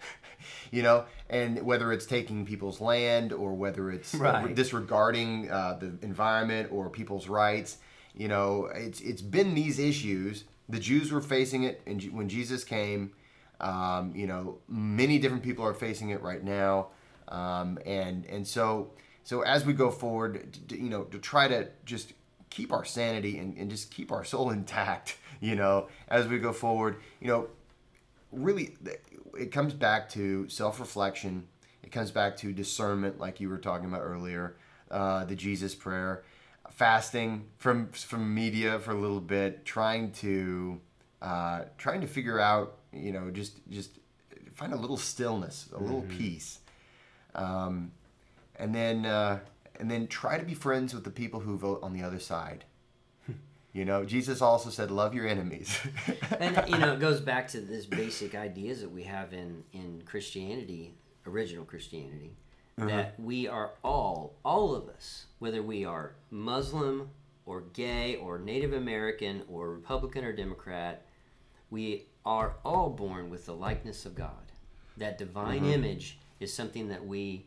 You 0.70 0.82
know, 0.82 1.04
and 1.30 1.62
whether 1.62 1.92
it's 1.92 2.04
taking 2.06 2.44
people's 2.46 2.78
land 2.80 3.32
or 3.32 3.54
whether 3.54 3.90
it's 3.90 4.14
Right. 4.14 4.54
disregarding 4.54 5.50
uh, 5.50 5.78
the 5.80 5.86
environment 6.02 6.68
or 6.70 6.90
people's 6.90 7.26
rights, 7.26 7.78
you 8.14 8.28
know, 8.28 8.66
it's 8.74 9.00
it's 9.00 9.22
been 9.22 9.54
these 9.54 9.78
issues. 9.78 10.44
The 10.68 10.78
Jews 10.78 11.10
were 11.10 11.20
facing 11.22 11.64
it 11.64 11.80
Je- 11.98 12.10
when 12.10 12.28
Jesus 12.28 12.64
came. 12.64 13.12
Um, 13.60 14.12
you 14.14 14.26
know, 14.26 14.58
many 14.68 15.18
different 15.18 15.42
people 15.42 15.64
are 15.64 15.74
facing 15.74 16.10
it 16.10 16.22
right 16.22 16.44
now, 16.44 16.88
um, 17.28 17.78
and 17.86 18.24
and 18.26 18.46
so 18.46 18.90
so 19.24 19.40
as 19.42 19.64
we 19.66 19.72
go 19.72 19.90
forward, 19.90 20.56
to, 20.68 20.76
you 20.78 20.88
know, 20.90 21.04
to 21.04 21.18
try 21.18 21.48
to 21.48 21.68
just 21.84 22.12
keep 22.50 22.72
our 22.72 22.84
sanity 22.84 23.38
and, 23.38 23.56
and 23.56 23.70
just 23.70 23.90
keep 23.90 24.12
our 24.12 24.24
soul 24.24 24.50
intact, 24.58 25.16
you 25.40 25.54
know, 25.54 25.88
as 26.08 26.26
we 26.26 26.38
go 26.38 26.52
forward, 26.52 26.96
you 27.20 27.28
know, 27.28 27.48
really 28.32 28.76
it 29.38 29.52
comes 29.52 29.72
back 29.72 30.08
to 30.10 30.48
self-reflection. 30.48 31.46
It 31.82 31.92
comes 31.92 32.10
back 32.10 32.36
to 32.38 32.52
discernment 32.52 33.18
like 33.18 33.40
you 33.40 33.48
were 33.48 33.58
talking 33.58 33.86
about 33.86 34.02
earlier 34.02 34.56
uh, 34.90 35.24
the 35.24 35.36
jesus 35.36 35.74
prayer. 35.74 36.24
Fasting 36.70 37.46
from 37.56 37.88
from 37.88 38.34
media 38.34 38.78
for 38.78 38.92
a 38.92 39.00
little 39.00 39.20
bit 39.20 39.64
trying 39.64 40.12
to 40.12 40.80
uh, 41.22 41.62
trying 41.76 42.00
to 42.02 42.06
figure 42.06 42.38
out 42.38 42.76
you 42.92 43.12
know 43.12 43.30
just 43.30 43.58
just 43.70 43.98
find 44.54 44.72
a 44.72 44.76
little 44.76 44.96
stillness 44.96 45.68
a 45.74 45.78
little 45.78 46.02
peace. 46.02 46.60
Um, 47.34 47.92
and 48.56 48.74
then 48.74 49.06
uh, 49.06 49.38
and 49.78 49.90
then 49.90 50.06
try 50.06 50.38
to 50.38 50.44
be 50.44 50.54
friends 50.54 50.94
with 50.94 51.04
the 51.04 51.10
people 51.10 51.40
who 51.40 51.56
vote 51.56 51.80
on 51.82 51.92
the 51.92 52.02
other 52.02 52.18
side. 52.18 52.64
You 53.74 53.84
know, 53.84 54.04
Jesus 54.04 54.40
also 54.40 54.70
said, 54.70 54.90
"Love 54.90 55.14
your 55.14 55.26
enemies." 55.28 55.78
and 56.40 56.64
you 56.68 56.78
know, 56.78 56.94
it 56.94 57.00
goes 57.00 57.20
back 57.20 57.48
to 57.48 57.60
this 57.60 57.86
basic 58.02 58.34
ideas 58.34 58.80
that 58.80 58.90
we 58.90 59.02
have 59.04 59.32
in 59.32 59.62
in 59.72 60.02
Christianity, 60.04 60.94
original 61.26 61.64
Christianity, 61.64 62.32
Uh-huh. 62.78 62.88
that 62.88 63.20
we 63.20 63.46
are 63.46 63.72
all, 63.84 64.34
all 64.44 64.74
of 64.74 64.88
us, 64.88 65.26
whether 65.38 65.62
we 65.62 65.84
are 65.84 66.14
Muslim 66.30 67.10
or 67.44 67.60
gay 67.72 68.16
or 68.16 68.38
Native 68.38 68.72
American 68.72 69.42
or 69.48 69.70
Republican 69.74 70.24
or 70.24 70.32
Democrat, 70.32 71.04
we 71.70 72.06
are 72.24 72.56
all 72.64 72.90
born 72.90 73.28
with 73.30 73.44
the 73.46 73.54
likeness 73.54 74.06
of 74.06 74.14
God. 74.14 74.52
That 74.96 75.18
divine 75.18 75.60
Mm-hmm. 75.62 75.72
image 75.72 76.18
is 76.40 76.52
something 76.52 76.88
that 76.88 77.04
we 77.06 77.46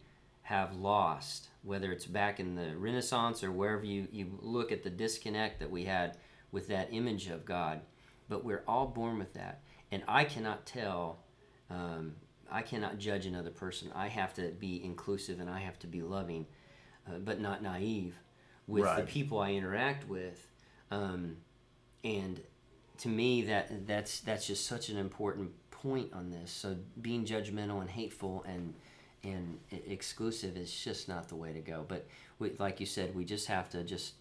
have 0.52 0.76
lost, 0.76 1.48
whether 1.64 1.94
it's 1.94 2.06
back 2.06 2.42
in 2.42 2.56
the 2.56 2.76
Renaissance 2.76 3.42
or 3.42 3.54
wherever 3.54 3.86
you, 3.86 4.10
you 4.12 4.38
look 4.42 4.74
at 4.74 4.84
the 4.84 4.90
disconnect 4.90 5.60
that 5.60 5.72
we 5.72 5.86
had 5.86 6.18
with 6.52 6.68
that 6.68 6.90
image 6.92 7.30
of 7.30 7.46
God. 7.46 7.80
But 8.28 8.44
we're 8.44 8.64
all 8.68 8.88
born 8.88 9.18
with 9.18 9.34
that. 9.36 9.62
And 9.94 10.04
I 10.10 10.26
cannot 10.26 10.66
tell, 10.66 11.20
um, 11.70 12.16
I 12.52 12.64
cannot 12.64 12.98
judge 12.98 13.26
another 13.26 13.50
person. 13.50 13.92
I 13.96 14.10
have 14.10 14.34
to 14.34 14.50
be 14.50 14.84
inclusive 14.84 15.40
and 15.40 15.50
I 15.50 15.60
have 15.60 15.80
to 15.80 15.88
be 15.88 16.02
loving, 16.02 16.46
uh, 17.08 17.20
but 17.20 17.40
not 17.40 17.64
naive 17.64 18.16
with 18.68 18.94
the 18.98 19.04
people 19.04 19.40
I 19.40 19.52
interact 19.52 20.10
with. 20.10 20.48
Um, 20.92 21.38
and 22.04 22.42
to 22.98 23.08
me 23.08 23.44
that 23.44 23.88
that's 23.88 24.20
that's 24.20 24.46
just 24.46 24.68
such 24.68 24.90
an 24.90 24.98
important 24.98 25.52
point 25.72 26.12
on 26.14 26.30
this 26.30 26.52
so 26.52 26.76
being 27.02 27.26
judgmental 27.26 27.82
and 27.82 27.90
hateful 27.90 28.44
and 28.48 28.76
and 29.24 29.60
exclusive 29.88 30.58
is 30.58 30.74
just 30.74 31.08
not 31.08 31.28
the 31.30 31.36
way 31.36 31.54
to 31.54 31.60
go 31.60 31.86
but 31.88 32.08
we, 32.40 32.52
like 32.58 32.80
you 32.80 32.86
said 32.86 33.14
we 33.16 33.24
just 33.24 33.48
have 33.48 33.70
to 33.70 33.84
just 33.84 34.14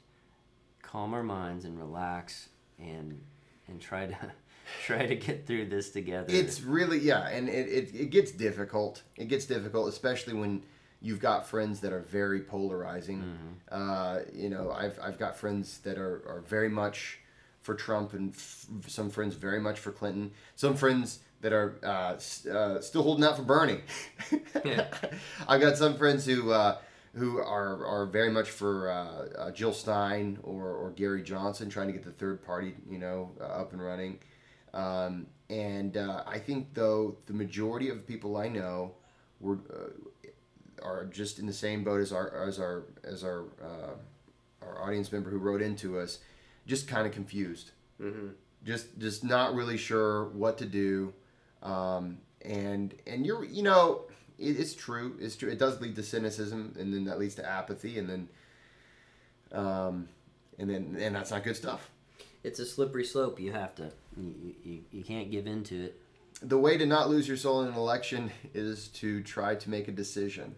calm 0.82 1.14
our 1.14 1.22
minds 1.22 1.64
and 1.64 1.78
relax 1.78 2.48
and 2.78 3.20
and 3.68 3.80
try 3.80 4.06
to 4.06 4.16
try 4.84 5.06
to 5.06 5.16
get 5.16 5.46
through 5.46 5.66
this 5.66 5.90
together 5.90 6.26
It's 6.32 6.60
really 6.60 6.98
yeah, 6.98 7.28
and 7.28 7.48
it, 7.48 7.68
it, 7.68 7.94
it 7.94 8.10
gets 8.10 8.30
difficult. 8.32 9.02
It 9.16 9.28
gets 9.28 9.46
difficult, 9.46 9.88
especially 9.88 10.34
when 10.34 10.62
you've 11.00 11.20
got 11.20 11.46
friends 11.46 11.80
that 11.80 11.92
are 11.92 12.00
very 12.00 12.40
polarizing. 12.40 13.22
Uh, 13.70 14.20
you 14.32 14.48
know, 14.48 14.70
I've 14.70 14.98
I've 15.02 15.18
got 15.18 15.36
friends 15.36 15.78
that 15.80 15.98
are, 15.98 16.22
are 16.28 16.44
very 16.46 16.68
much 16.68 17.18
for 17.62 17.74
Trump, 17.74 18.12
and 18.12 18.32
f- 18.32 18.66
some 18.86 19.10
friends 19.10 19.34
very 19.34 19.60
much 19.60 19.78
for 19.78 19.92
Clinton. 19.92 20.32
Some 20.56 20.76
friends 20.76 21.20
that 21.40 21.52
are 21.52 21.76
uh, 21.82 22.16
uh, 22.50 22.80
still 22.80 23.02
holding 23.02 23.24
out 23.24 23.36
for 23.36 23.42
Bernie. 23.42 23.80
Yeah. 24.64 24.88
I've 25.48 25.60
got 25.60 25.76
some 25.76 25.96
friends 25.96 26.26
who. 26.26 26.50
Uh, 26.52 26.78
who 27.14 27.38
are, 27.38 27.84
are 27.84 28.06
very 28.06 28.30
much 28.30 28.50
for 28.50 28.88
uh, 28.88 29.26
uh, 29.36 29.50
Jill 29.50 29.72
Stein 29.72 30.38
or, 30.44 30.68
or 30.68 30.90
Gary 30.90 31.22
Johnson, 31.22 31.68
trying 31.68 31.88
to 31.88 31.92
get 31.92 32.04
the 32.04 32.12
third 32.12 32.44
party, 32.44 32.74
you 32.88 32.98
know, 32.98 33.30
uh, 33.40 33.46
up 33.46 33.72
and 33.72 33.82
running. 33.82 34.20
Um, 34.72 35.26
and 35.48 35.96
uh, 35.96 36.22
I 36.26 36.38
think, 36.38 36.74
though, 36.74 37.16
the 37.26 37.32
majority 37.32 37.88
of 37.88 38.06
people 38.06 38.36
I 38.36 38.48
know 38.48 38.92
were 39.40 39.58
uh, 39.72 40.28
are 40.82 41.06
just 41.06 41.38
in 41.38 41.46
the 41.46 41.52
same 41.52 41.82
boat 41.82 42.00
as 42.00 42.12
our 42.12 42.46
as 42.46 42.58
our 42.60 42.84
as 43.02 43.24
our 43.24 43.44
uh, 43.62 44.64
our 44.64 44.82
audience 44.82 45.10
member 45.10 45.30
who 45.30 45.38
wrote 45.38 45.60
into 45.60 45.98
us, 45.98 46.20
just 46.66 46.86
kind 46.86 47.06
of 47.06 47.12
confused, 47.12 47.72
mm-hmm. 48.00 48.28
just 48.64 48.98
just 48.98 49.24
not 49.24 49.54
really 49.54 49.76
sure 49.76 50.26
what 50.26 50.58
to 50.58 50.66
do, 50.66 51.12
um, 51.62 52.18
and 52.42 52.94
and 53.06 53.26
you're 53.26 53.44
you 53.44 53.62
know 53.62 54.02
it, 54.38 54.58
it's 54.58 54.74
true. 54.74 55.16
It's 55.20 55.36
true. 55.36 55.50
It 55.50 55.58
does 55.58 55.80
lead 55.80 55.96
to 55.96 56.02
cynicism 56.02 56.74
and 56.78 56.92
then 56.92 57.04
that 57.04 57.18
leads 57.18 57.34
to 57.36 57.46
apathy 57.48 57.98
and 57.98 58.08
then 58.08 58.28
um, 59.52 60.08
and 60.58 60.70
then 60.70 60.96
and 60.98 61.14
that's 61.14 61.30
not 61.30 61.44
good 61.44 61.56
stuff. 61.56 61.90
it's 62.42 62.58
a 62.58 62.66
slippery 62.66 63.04
slope. 63.04 63.38
You 63.40 63.52
have 63.52 63.74
to 63.76 63.92
you, 64.16 64.54
you, 64.64 64.80
you 64.90 65.04
can't 65.04 65.30
give 65.30 65.46
in 65.46 65.64
to 65.64 65.84
it. 65.86 66.00
The 66.42 66.58
way 66.58 66.78
to 66.78 66.86
not 66.86 67.10
lose 67.10 67.28
your 67.28 67.36
soul 67.36 67.62
in 67.62 67.68
an 67.68 67.74
election 67.74 68.30
is 68.54 68.88
to 68.88 69.22
try 69.22 69.54
to 69.56 69.70
make 69.70 69.88
a 69.88 69.92
decision. 69.92 70.54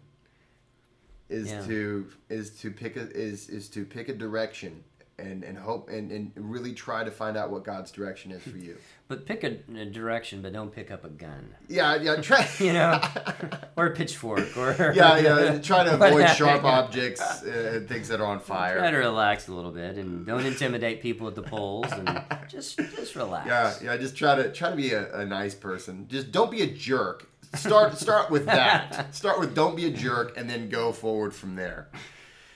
Is 1.29 1.51
Yeah. 1.51 1.67
to 1.67 2.07
is 2.29 2.51
to 2.61 2.71
pick 2.71 2.97
a 2.97 3.11
is 3.11 3.49
is 3.49 3.69
to 3.71 3.85
pick 3.85 4.09
a 4.09 4.15
direction 4.15 4.85
and 5.23 5.45
and 5.45 5.57
hope 5.57 5.89
and, 5.89 6.11
and 6.11 6.33
really 6.37 6.73
try 6.73 7.05
to 7.05 7.11
find 7.11 7.37
out 7.37 7.51
what 7.51 7.65
god's 7.65 7.91
direction 7.91 8.33
is 8.33 8.43
for 8.43 8.59
you. 8.59 8.77
But 9.09 9.27
pick 9.27 9.45
a, 9.45 9.59
a 9.79 9.85
direction 9.85 10.41
but 10.41 10.55
don't 10.55 10.73
pick 10.73 10.91
up 10.91 11.05
a 11.05 11.11
gun. 11.11 11.55
Yeah 11.69 11.97
yeah 12.01 12.17
try 12.17 12.49
you 12.59 12.73
know? 12.73 12.99
Or 13.77 13.87
a 13.87 13.91
pitchfork 13.91 14.57
or 14.57 14.93
yeah 14.97 15.19
yeah 15.19 15.59
try 15.59 15.85
to 15.85 15.95
avoid 15.95 16.29
sharp 16.31 16.65
objects 16.65 17.21
uh, 17.43 17.75
and 17.75 17.89
things 17.89 18.09
that 18.09 18.21
are 18.21 18.27
on 18.27 18.41
fire. 18.41 18.79
Try 18.79 18.91
to 18.91 18.97
relax 18.97 19.49
a 19.49 19.53
little 19.55 19.71
bit 19.71 19.97
and 19.97 20.25
don't 20.25 20.47
intimidate 20.47 21.03
people 21.03 21.29
at 21.29 21.35
the 21.35 21.43
polls 21.43 21.93
and 21.93 22.25
just 22.49 22.79
just 22.79 23.15
relax. 23.15 23.47
yeah 23.47 23.75
yeah 23.83 23.97
just 23.99 24.17
try 24.17 24.35
to 24.35 24.51
try 24.51 24.71
to 24.71 24.77
be 24.77 24.93
a, 24.93 25.13
a 25.15 25.27
nice 25.27 25.55
person. 25.55 26.07
Just 26.09 26.33
don't 26.33 26.51
be 26.51 26.63
a 26.63 26.67
jerk. 26.67 27.29
Start 27.55 27.99
start 27.99 28.31
with 28.31 28.47
that. 28.47 29.15
Start 29.15 29.41
with 29.41 29.55
don't 29.55 29.77
be 29.77 29.85
a 29.87 29.91
jerk 29.91 30.39
and 30.39 30.49
then 30.49 30.71
go 30.71 30.91
forward 30.91 31.35
from 31.35 31.55
there 31.57 31.89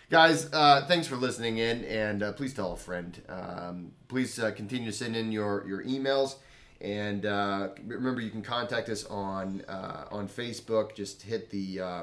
guys 0.09 0.49
uh, 0.53 0.85
thanks 0.87 1.07
for 1.07 1.17
listening 1.17 1.59
in 1.59 1.85
and 1.85 2.23
uh, 2.23 2.33
please 2.33 2.55
tell 2.55 2.73
a 2.73 2.77
friend. 2.77 3.21
Um, 3.29 3.93
please 4.09 4.39
uh, 4.39 4.53
continue 4.53 4.91
to 4.91 4.97
send 4.97 5.17
in 5.17 5.33
your 5.33 5.67
your 5.67 5.83
emails 5.85 6.37
and 6.81 7.27
uh, 7.27 7.71
remember 7.85 8.21
you 8.21 8.31
can 8.31 8.43
contact 8.43 8.89
us 8.89 9.05
on 9.07 9.63
uh, 9.69 10.05
on 10.11 10.29
facebook. 10.29 10.95
Just 10.95 11.23
hit 11.23 11.51
the 11.51 11.81
uh, 11.81 12.03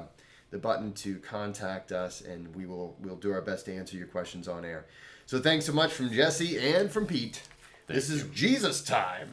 the 0.52 0.58
button 0.58 0.94
to 0.94 1.18
contact 1.20 1.92
us 1.92 2.22
and 2.22 2.54
we 2.56 2.66
will 2.66 2.98
we'll 3.00 3.16
do 3.16 3.32
our 3.32 3.42
best 3.42 3.66
to 3.66 3.76
answer 3.76 3.96
your 3.96 4.08
questions 4.08 4.48
on 4.48 4.66
air. 4.66 4.86
So 5.26 5.39
thanks 5.39 5.66
so 5.66 5.74
much 5.74 5.94
from 5.94 6.12
jesse 6.12 6.58
and 6.58 6.92
from 6.92 7.06
pete. 7.06 7.42
This 7.88 8.10
is 8.10 8.24
jesus 8.34 8.82
time 8.82 9.30